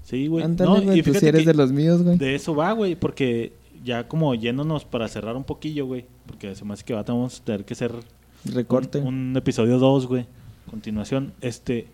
[0.05, 0.45] Sí, güey.
[0.45, 2.17] Ándale, No, güey, y tú si eres de los míos, güey.
[2.17, 3.53] De eso va, güey, porque
[3.83, 7.41] ya como yéndonos para cerrar un poquillo, güey, porque se me hace que va, vamos
[7.41, 7.91] a tener que hacer
[8.45, 8.99] Recorte.
[8.99, 10.25] un, un episodio 2, güey.
[10.69, 11.87] Continuación, este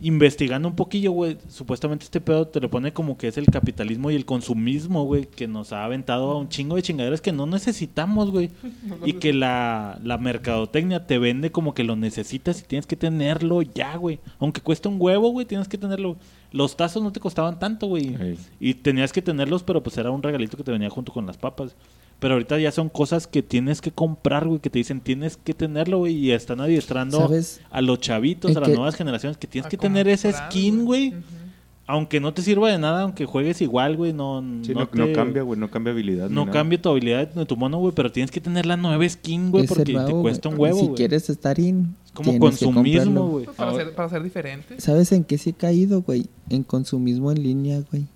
[0.00, 4.10] investigando un poquillo, güey, supuestamente este pedo te lo pone como que es el capitalismo
[4.10, 7.46] y el consumismo, güey, que nos ha aventado a un chingo de chingaderas que no
[7.46, 8.50] necesitamos, güey.
[9.04, 13.62] Y que la, la mercadotecnia te vende como que lo necesitas y tienes que tenerlo
[13.62, 14.18] ya, güey.
[14.38, 16.16] Aunque cueste un huevo, güey, tienes que tenerlo.
[16.52, 18.14] Los tazos no te costaban tanto, güey.
[18.14, 18.38] Ey.
[18.60, 21.36] Y tenías que tenerlos, pero pues era un regalito que te venía junto con las
[21.36, 21.74] papas.
[22.20, 25.52] Pero ahorita ya son cosas que tienes que comprar, güey, que te dicen tienes que
[25.52, 27.60] tenerlo, güey, y están adiestrando ¿Sabes?
[27.70, 30.84] a los chavitos, En a las nuevas generaciones, que tienes que tener esa comprar, skin,
[30.84, 31.12] güey.
[31.86, 35.04] Aunque no te sirva de nada, aunque juegues igual, güey, no, Sí, no, no, no
[35.06, 36.30] te- cambia, güey, no cambia habilidad.
[36.30, 39.50] No cambia tu habilidad de tu mono, güey, pero tienes que tener la nueva skin,
[39.50, 40.96] güey, Es porque te cuesta un huevo, Si güey.
[40.96, 43.44] quieres estar in, Es como consumismo, güey.
[43.54, 44.80] Para ser, para ser diferente.
[44.80, 46.26] ¿Sabes en qué sí he caído, güey?
[46.48, 48.06] En consumismo en línea, güey.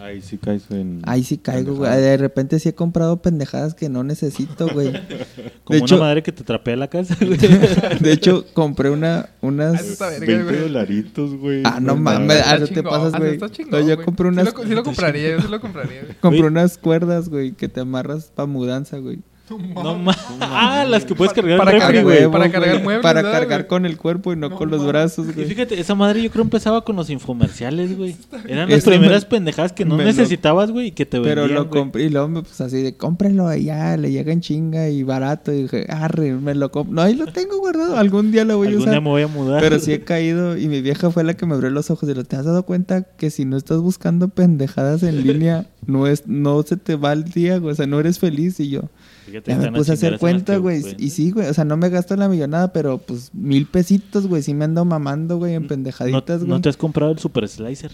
[0.00, 1.02] Ahí sí caes en.
[1.04, 1.90] Ahí sí caigo, güey.
[2.00, 4.92] De repente sí he comprado pendejadas que no necesito, güey.
[5.64, 7.38] Como de hecho- una madre que te trapea la casa, güey.
[8.00, 9.80] De hecho, compré una, Ah, unas...
[9.82, 10.60] está verga, 20 güey.
[10.60, 11.62] dolaritos, güey.
[11.64, 13.38] Ah, no mames, ah, no te pasas, ah, güey.
[13.38, 14.04] No, yo güey.
[14.04, 14.54] compré Sí unas...
[14.54, 16.02] lo, sí lo compraría, yo sí lo compraría.
[16.02, 16.14] güey.
[16.20, 19.20] Compré unas cuerdas, güey, que te amarras pa' mudanza, güey.
[19.50, 19.58] No
[19.98, 20.16] mames.
[20.40, 23.84] Ah, las que puedes cargar Para refri, cargar, para cargar muebles, Para ¿verdad, cargar con
[23.84, 25.46] el cuerpo y no, No con los brazos, Y güey.
[25.46, 28.16] fíjate, esa madre yo creo empezaba con los infomerciales, güey.
[28.48, 31.46] Eran las Eso primeras me- pendejadas que no necesitabas, güey, y que te vendían, Pero
[31.54, 34.88] lo compré y luego me pues así de cómprenlo y ya, le llega en chinga
[34.88, 35.52] y barato.
[35.52, 36.94] Y dije, arre, me lo compro.
[36.94, 37.98] No, ahí lo tengo guardado.
[37.98, 39.02] Algún día lo voy a Algún día usar.
[39.02, 39.60] me voy a mudar.
[39.60, 42.14] Pero sí he caído y mi vieja fue la que me abrió los ojos y
[42.14, 46.26] lo te has dado cuenta que si no estás buscando pendejadas en línea, no es
[46.26, 48.84] no se te va el día, güey, o sea, no eres feliz y yo.
[49.24, 51.88] Fíjate, Ya me puse a hacer cuenta, güey, y sí, güey, o sea, no me
[51.88, 55.68] gasto la millonada, pero pues mil pesitos, güey, sí me ando mamando, güey, en ¿No,
[55.68, 56.50] pendejaditas, güey.
[56.50, 57.92] ¿No te has comprado el Super Slicer?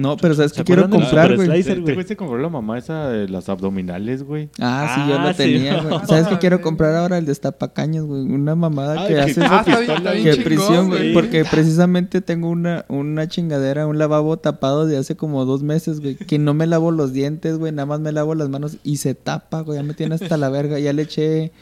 [0.00, 1.60] No, pero sabes ¿Se que quiero comprar, güey.
[1.60, 4.48] Este güey se compró la mamá esa de las abdominales, güey.
[4.60, 5.88] Ah, sí, yo Ah, sí, tenía, no.
[5.88, 6.00] güey.
[6.06, 7.18] ¿Sabes qué quiero comprar ahora?
[7.18, 8.22] El destapacaños, güey.
[8.22, 11.00] Una mamada Ay, que que- hace Ah, está bien, está bien que chingón, prisión, güey.
[11.00, 11.14] güey.
[11.14, 16.14] Porque precisamente tengo una, una chingadera, un lavabo tapado de hace como dos meses, güey.
[16.16, 17.72] Que no me lavo los dientes, güey.
[17.72, 19.78] Nada más me lavo las manos y se tapa, güey.
[19.78, 20.78] Ya me tiene hasta la verga.
[20.78, 21.52] Ya le eché,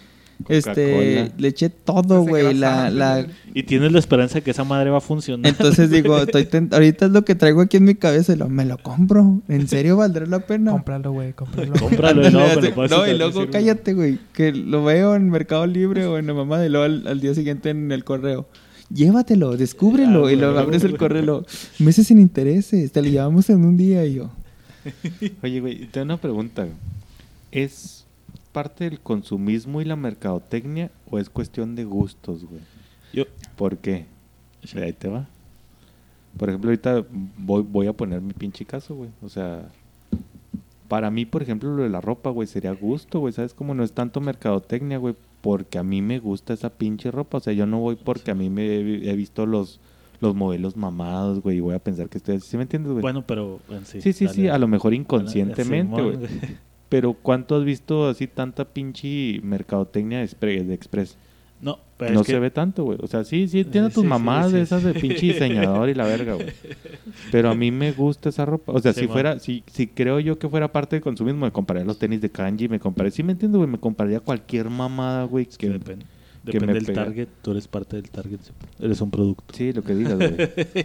[0.48, 2.54] este, le eché todo, güey.
[2.54, 3.26] La, la...
[3.54, 5.50] Y tienes la esperanza de que esa madre va a funcionar.
[5.50, 8.64] Entonces digo, estoy ahorita es lo que traigo aquí en mi cabeza y lo, me
[8.64, 9.40] lo compro.
[9.48, 10.72] ¿En serio valdrá la pena?
[10.72, 11.72] Cómpralo, güey, cómpralo.
[11.74, 14.18] Cómpralo y Ándale, luego me hace- lo puedes no, usar, y luego cállate, güey.
[14.32, 17.34] Que lo veo en Mercado Libre o en la mamá y luego al, al día
[17.34, 18.46] siguiente en el correo.
[18.92, 20.26] Llévatelo, descúbrelo.
[20.26, 21.44] Ah, y lo abres el correo.
[21.80, 22.92] Meses sin intereses.
[22.92, 24.30] Te lo llevamos en un día y yo.
[25.42, 26.62] Oye, güey, tengo una pregunta.
[26.62, 26.74] güey.
[27.50, 28.05] ¿Es
[28.56, 32.62] parte del consumismo y la mercadotecnia o es cuestión de gustos, güey?
[33.12, 34.06] Yo, ¿Por qué?
[34.76, 35.26] Ahí te va.
[36.38, 37.04] Por ejemplo, ahorita
[37.36, 39.10] voy, voy a poner mi pinche caso, güey.
[39.20, 39.68] O sea,
[40.88, 43.34] para mí, por ejemplo, lo de la ropa, güey, sería gusto, güey.
[43.34, 45.14] ¿Sabes cómo no es tanto mercadotecnia, güey?
[45.42, 47.36] Porque a mí me gusta esa pinche ropa.
[47.36, 49.80] O sea, yo no voy porque a mí me he, he visto los,
[50.22, 52.48] los modelos mamados, güey, y voy a pensar que estoy así.
[52.48, 53.02] ¿Sí me entiendes, güey?
[53.02, 54.00] bueno, pero en sí.
[54.00, 54.52] sí, sí, sí, dale.
[54.52, 56.16] a lo mejor inconscientemente, güey.
[56.88, 61.16] Pero ¿cuánto has visto así tanta pinche mercadotecnia de expre- de Express?
[61.60, 62.98] No, pero no es que se ve tanto, güey.
[63.00, 65.94] O sea, sí, sí, tiene Sí, tus sí, mamás sí, esas de pinche diseñador y
[65.94, 66.48] la verga, güey.
[67.32, 68.72] Pero a mí me gusta esa ropa.
[68.72, 69.08] O sea, si man.
[69.12, 72.30] fuera, si, si creo yo que fuera parte del consumismo, me compraría los tenis de
[72.30, 75.46] kanji, me compraría, sí me entiendo, güey, me compraría cualquier mamada, güey.
[75.46, 75.78] que Que,
[76.46, 76.52] depende.
[76.52, 77.04] que Depende me del pega.
[77.04, 77.28] target.
[77.42, 78.38] Tú eres parte del target.
[78.80, 79.44] Eres un producto.
[79.54, 80.36] Sí, lo que digas, güey.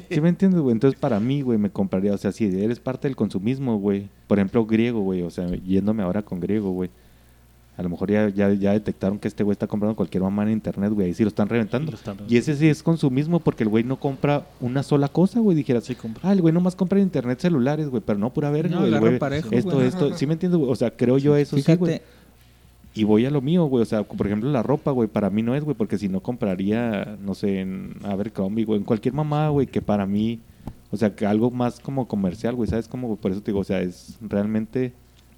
[0.10, 0.74] Sí me entiendes, güey.
[0.74, 4.10] Entonces, para mí, güey, me compraría, o sea, si eres parte del consumismo, güey.
[4.28, 5.22] Por ejemplo, griego, güey.
[5.22, 6.90] O sea, yéndome ahora con griego, güey.
[7.78, 10.52] A lo mejor ya, ya, ya detectaron que este güey está comprando cualquier mamá en
[10.52, 11.08] internet, güey.
[11.08, 11.90] Ahí sí lo están reventando.
[11.92, 15.40] Lo están Y ese sí es consumismo porque el güey no compra una sola cosa,
[15.40, 15.56] güey.
[15.56, 16.22] Dijera, Sí, compra.
[16.30, 19.18] ah, el güey nomás compra en internet celulares, güey, pero no pura verga, No, güey.
[19.18, 19.88] parejo, esto, güey.
[19.88, 20.70] esto, sí me entiendes, güey.
[20.70, 22.02] O sea, creo yo eso sí, güey.
[22.94, 23.82] Y voy a lo mío, güey.
[23.82, 26.22] O sea, por ejemplo, la ropa, güey, para mí no es, güey, porque si no
[26.22, 30.40] compraría, no sé, en Abercrombie, güey, en cualquier mamá, güey, que para mí,
[30.92, 33.16] o sea, que algo más como comercial, güey, ¿sabes cómo?
[33.16, 34.94] Por eso te digo, o sea, es realmente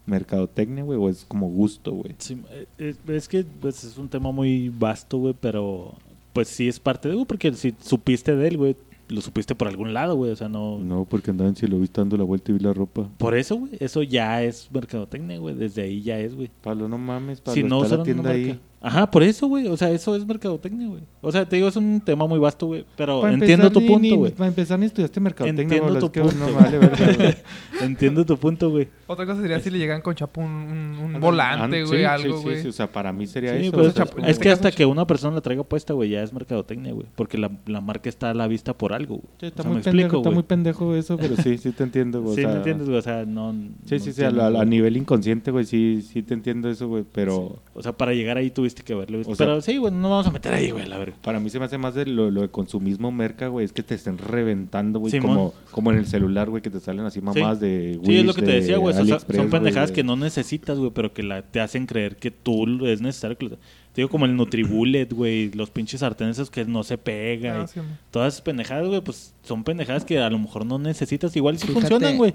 [0.06, 2.16] mercadotecnia, güey, o es como gusto, güey.
[2.18, 5.94] Sí, eh, es, es que pues, es un tema muy vasto, güey, pero
[6.34, 8.76] pues sí es parte de, güey, porque si supiste de él, güey,
[9.14, 10.80] lo supiste por algún lado, güey, o sea, no...
[10.80, 13.10] No, porque andaba en cielo vista dando la vuelta y vi la ropa.
[13.18, 16.50] Por eso, güey, eso ya es mercadotecnia, güey, desde ahí ya es, güey.
[16.62, 18.60] Pablo, no mames, Pablo, Si no está la tienda ahí.
[18.86, 19.66] Ajá, por eso, güey.
[19.68, 21.02] O sea, eso es mercadotecnia, güey.
[21.22, 22.86] O sea, te digo, es un tema muy vasto, güey.
[22.98, 24.32] Pero Para entiendo empezar, tu ni- punto, güey.
[24.34, 26.54] Para empezar, ni estudiaste mercadotecnia, Entiendo tu es que punto.
[26.54, 26.90] vale güey.
[27.82, 28.88] Entiendo tu punto, güey.
[29.08, 32.38] Otra cosa sería si le llegan con chapo un, un- un volante, güey, sí, algo,
[32.38, 32.56] sí, güey.
[32.58, 33.72] sí, sí, o sea, para mí sería Sí, eso.
[33.72, 36.10] pues, o sea, chapo- como- es que hasta que una persona la traiga puesta, güey,
[36.10, 37.08] ya es mercadotecnia, güey.
[37.16, 39.28] Porque la, la marca está a la vista por algo, güey.
[39.40, 41.72] Sí, está, O sea, muy me pendejo, explico, está muy pendejo eso, pero sí, sí
[41.72, 42.36] te entiendo, güey.
[42.36, 42.98] Sí, ¿me entiendes, güey?
[43.00, 43.54] O sea, no...
[43.86, 47.60] Sí, no sí, sí, a, nivel inconsciente, güey, sí, sí te entiendo eso, güey, pero
[47.74, 49.20] O sea, para llegar ahí tuviste que verlo.
[49.20, 51.16] O sea- Pero sí, güey, no vamos a meter ahí, güey, la verga.
[51.22, 53.84] para mí se me hace más de lo, lo de consumismo merca, güey, es que
[53.84, 55.36] te estén reventando, güey, Simón.
[55.36, 58.32] como, como en el celular, güey, que te salen así mamás de Sí, es lo
[58.32, 58.96] Wish, que te de decía, güey.
[58.96, 63.02] Son, pendejadas que no necesitas, güey, pero que la, te hacen creer que tú es
[63.02, 63.38] necesario.
[63.38, 63.58] Que lo-
[63.94, 67.62] te digo, como el Nutribullet, güey, los pinches sartenes esos que no se pega.
[67.62, 70.80] Ah, y sí, todas esas pendejadas, güey, pues son pendejadas que a lo mejor no
[70.80, 71.36] necesitas.
[71.36, 71.80] Igual sí Fíjate.
[71.88, 72.34] funcionan, güey.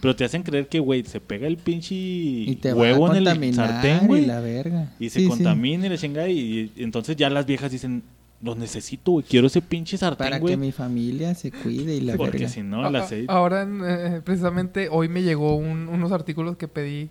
[0.00, 3.54] Pero te hacen creer que, güey, se pega el pinche Y te huevo en el
[3.54, 4.26] sartén, y güey.
[4.26, 4.92] la verga.
[4.98, 5.28] Y se Sí, sí.
[5.28, 6.28] contamina y la chingada.
[6.28, 8.02] Y, y entonces ya las viejas dicen,
[8.42, 9.24] lo necesito, güey.
[9.28, 10.54] Quiero ese pinche Para sartén, güey.
[10.54, 12.48] que mi familia se cuide y la Porque verga.
[12.48, 13.26] si no, el aceite.
[13.30, 17.10] Ahora, eh, precisamente, hoy me llegó un- unos artículos que pedí.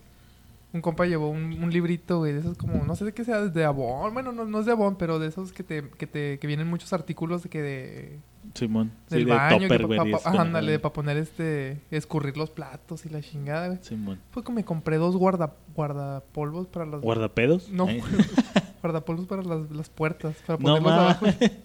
[0.71, 3.41] Un compa llevó un, un librito, güey, de esos como, no sé de qué sea,
[3.41, 4.13] de Avon.
[4.13, 6.67] Bueno, no, no es de Avon, pero de esos que te, que te que vienen
[6.67, 8.19] muchos artículos de que de,
[8.53, 8.91] Simón.
[9.07, 9.59] Sí, del de baño.
[9.61, 10.11] topper, güey.
[10.11, 13.79] pa- pa- ándale, para poner este, escurrir los platos y la chingada, güey.
[13.81, 14.19] Simón.
[14.29, 17.01] Fue que me compré dos guarda, guardapolvos para las...
[17.01, 17.69] ¿Guardapedos?
[17.69, 17.87] No,
[18.83, 21.07] guardapolvos para las, las puertas, para No ponerlos mames.
[21.41, 21.55] abajo.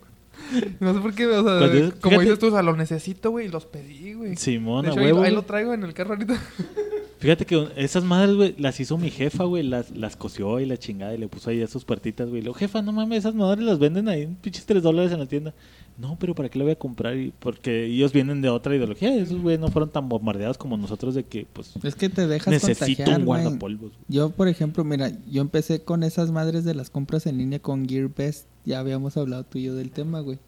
[0.80, 3.30] No sé por qué, o sea, Cuando como fíjate- dices tú, o sea, lo necesito,
[3.30, 4.36] güey, y los pedí, güey.
[4.36, 5.22] Simón, De hecho, ahí, huevo.
[5.22, 6.34] ahí lo traigo en el carro ahorita.
[7.24, 9.62] Fíjate que esas madres, güey, las hizo mi jefa, güey.
[9.62, 12.42] Las, las cosió y la chingada y le puso ahí a sus puertitas, güey.
[12.42, 15.20] Le digo, jefa, no mames, esas madres las venden ahí en pinches 3 dólares en
[15.20, 15.54] la tienda.
[15.96, 17.16] No, pero ¿para qué la voy a comprar?
[17.16, 19.16] Y porque ellos vienen de otra ideología.
[19.16, 22.52] Esos, güey, no fueron tan bombardeados como nosotros de que, pues, Es que te dejas
[22.52, 23.92] necesito un guardapolvos.
[23.92, 24.04] güey.
[24.08, 27.88] Yo, por ejemplo, mira, yo empecé con esas madres de las compras en línea con
[27.88, 28.48] GearBest.
[28.66, 30.38] Ya habíamos hablado tú y yo del tema, güey.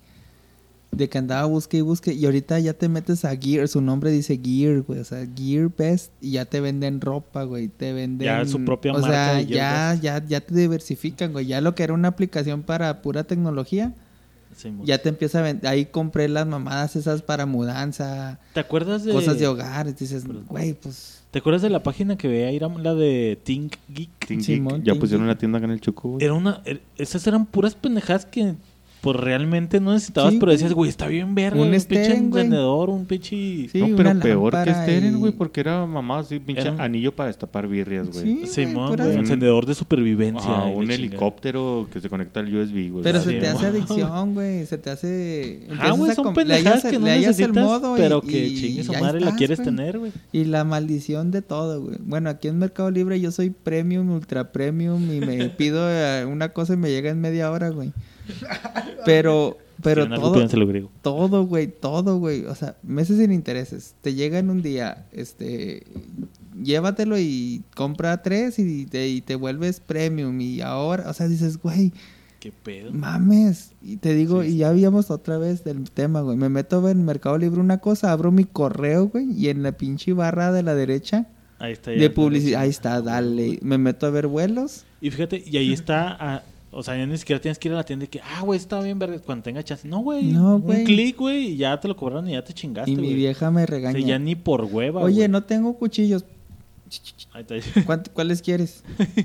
[0.97, 2.15] De que andaba busque y busque.
[2.15, 3.69] Y ahorita ya te metes a Gear.
[3.69, 5.01] Su nombre dice Gear, güey.
[5.01, 6.13] O sea, GearBest.
[6.21, 7.69] Y ya te venden ropa, güey.
[7.69, 8.25] Te venden...
[8.25, 11.47] Ya su propia o marca sea, de ya, ya, ya te diversifican, güey.
[11.47, 13.93] Ya lo que era una aplicación para pura tecnología.
[14.85, 15.71] Ya te empieza a vender.
[15.71, 18.41] Ahí compré las mamadas esas para mudanza.
[18.55, 19.13] ¿Te acuerdas de.
[19.13, 19.87] Cosas de hogar.
[19.89, 21.23] Y dices, güey, pues...
[21.31, 24.27] ¿Te acuerdas de la página que veía ir la de Think Geek?
[24.27, 25.33] Think Simón, Geek, ya Think pusieron Geek.
[25.33, 26.25] una tienda acá en el güey.
[26.25, 26.63] Era una.
[26.65, 28.55] er- esas eran puras pendejadas que.
[29.03, 31.61] Pues realmente no necesitabas, Sí, pero decías, güey, está bien verga.
[31.61, 32.17] Un Un pinche güey.
[32.43, 33.69] encendedor, un pinche.
[33.71, 36.83] Sí, no, pero peor que lámpara Steren, y- güey, porque era mamá así, pinche Era
[36.83, 38.47] anillo para destapar birrias, güey.
[38.47, 40.51] Sí, güey, güey, encendedor de supervivencia.
[40.51, 40.95] La un chingada.
[40.95, 43.05] helicóptero que se conecta al USB, güey.
[43.05, 44.67] Pero se te Sí, hace adicción, güey.
[44.67, 45.61] Se te hace.
[45.79, 48.93] Ah, güey, son pendejadas que no hallas el necesitas, modo y- pero que chingue su
[48.95, 49.65] madre la quieres güey.
[49.67, 50.13] tener, güey.
[50.33, 51.97] Y la maldición de todo, güey.
[52.01, 56.49] Bueno, aquí en Mercado Libre yo soy premium, ultra premium y me pido eh, una
[56.49, 57.93] cosa y me llega en media hora, güey.
[59.05, 60.35] Pero, pero todo,
[61.03, 62.45] todo, güey, todo, güey.
[62.47, 63.95] O sea, meses sin intereses.
[64.01, 65.85] Te llega en un día, este,
[66.61, 70.41] llévatelo y compra tres y te, y te vuelves premium.
[70.41, 71.93] Y ahora, o sea, dices, güey,
[72.41, 72.93] ¿Qué pedo?
[72.93, 73.73] mames.
[73.83, 76.37] Y te digo, Sí, y ya habíamos otra vez del tema, güey.
[76.37, 80.13] Me meto en Mercado Libre una cosa, abro mi correo, güey, y en la pinche
[80.15, 81.27] barra de la derecha
[81.59, 81.93] Ahí está.
[81.93, 83.59] ya de publicidad, ahí está, dale.
[83.63, 84.85] Me meto a ver vuelos.
[85.01, 86.17] Y fíjate, y ahí está.
[86.19, 86.43] ah,
[86.77, 88.59] o sea, ya ni siquiera tienes que ir a la tienda y que, ah, güey,
[88.59, 89.89] está bien, verga, cuando tenga chance.
[89.89, 90.25] No, güey.
[90.25, 90.85] No, Un güey.
[90.85, 93.15] clic, güey, y ya te lo cobraron y ya te chingaste, Y mi güey.
[93.15, 93.99] vieja me O regaña.
[93.99, 95.29] sea, ya ni por hueva, Oye, güey.
[95.29, 96.25] no tengo cuchillos.
[97.33, 97.83] Ahí está.
[97.85, 98.83] ¿Cuánto- ¿Cuáles quieres?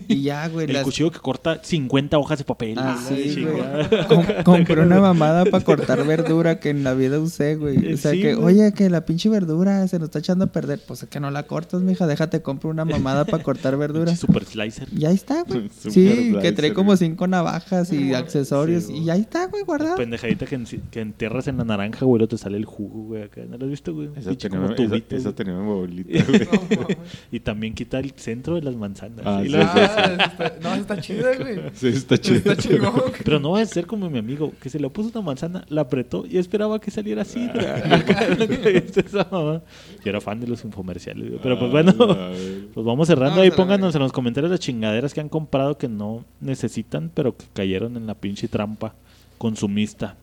[0.07, 0.65] Y ya, güey.
[0.67, 2.77] El las- cuchillo que corta 50 hojas de papel.
[2.77, 4.05] Ah, la sí, güey.
[4.07, 7.93] Com- compré una mamada para cortar verdura que en la vida usé, güey.
[7.93, 8.55] O sea, Sí, que, güey.
[8.59, 10.81] oye, que la pinche verdura se nos está echando a perder.
[10.85, 12.07] Pues es que no la cortas, mija.
[12.07, 14.15] Déjate, compro una mamada para cortar verdura.
[14.15, 14.87] Super slicer.
[14.97, 15.69] Y ahí está, güey.
[15.77, 18.85] Super Sí, que trae como cinco navajas y accesorios.
[18.85, 19.95] Sí, y ahí está, güey, guardado.
[19.95, 23.23] Pendejadita que, en- que entierras en la naranja, güey, luego te sale el jugo, güey,
[23.23, 23.41] acá.
[23.47, 24.09] ¿No lo has visto, güey?
[24.17, 26.97] Esa tenía, como esa, tubito, esa tenía mi abuelita, güey.
[27.31, 29.25] Y también quita el centro de las manzanas.
[29.25, 31.59] Ah, Y sí, la- sí, Ah, eso está- no, está chida, güey.
[31.73, 32.37] Sí, está chido.
[32.37, 32.93] Está chingón.
[33.23, 35.81] Pero no va a ser como mi amigo, que se le puso una manzana, la
[35.81, 37.39] apretó y esperaba que saliera así.
[39.31, 39.61] mamá.
[40.03, 41.39] Yo era fan de los infomerciales, güey.
[41.41, 41.93] Pero pues bueno,
[42.73, 43.41] pues vamos cerrando.
[43.41, 47.45] Ahí pónganos en los comentarios las chingaderas que han comprado que no necesitan, pero que
[47.53, 48.93] cayeron en la pinche trampa
[49.37, 50.15] consumista.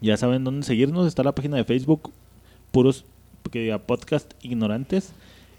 [0.00, 1.06] Ya saben dónde seguirnos.
[1.06, 2.10] Está la página de Facebook,
[2.70, 3.04] puros
[3.50, 5.12] que diga podcast ignorantes.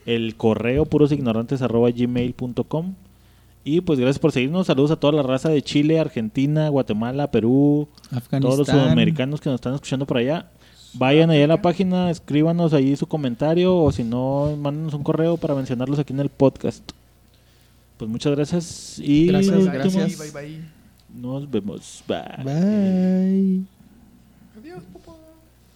[0.05, 2.93] El correo purosignorantes arroba gmail.com.
[3.65, 4.67] Y pues gracias por seguirnos.
[4.67, 8.41] Saludos a toda la raza de Chile, Argentina, Guatemala, Perú, Afganistán.
[8.41, 10.47] todos los sudamericanos que nos están escuchando por allá.
[10.95, 15.37] Vayan allá a la página, escríbanos ahí su comentario o si no, mándenos un correo
[15.37, 16.83] para mencionarlos aquí en el podcast.
[17.97, 20.19] Pues muchas gracias y Gracias, gracias.
[20.19, 20.61] Bye, bye.
[21.13, 22.03] Nos vemos.
[22.07, 22.43] Bye.
[22.43, 23.72] Bye.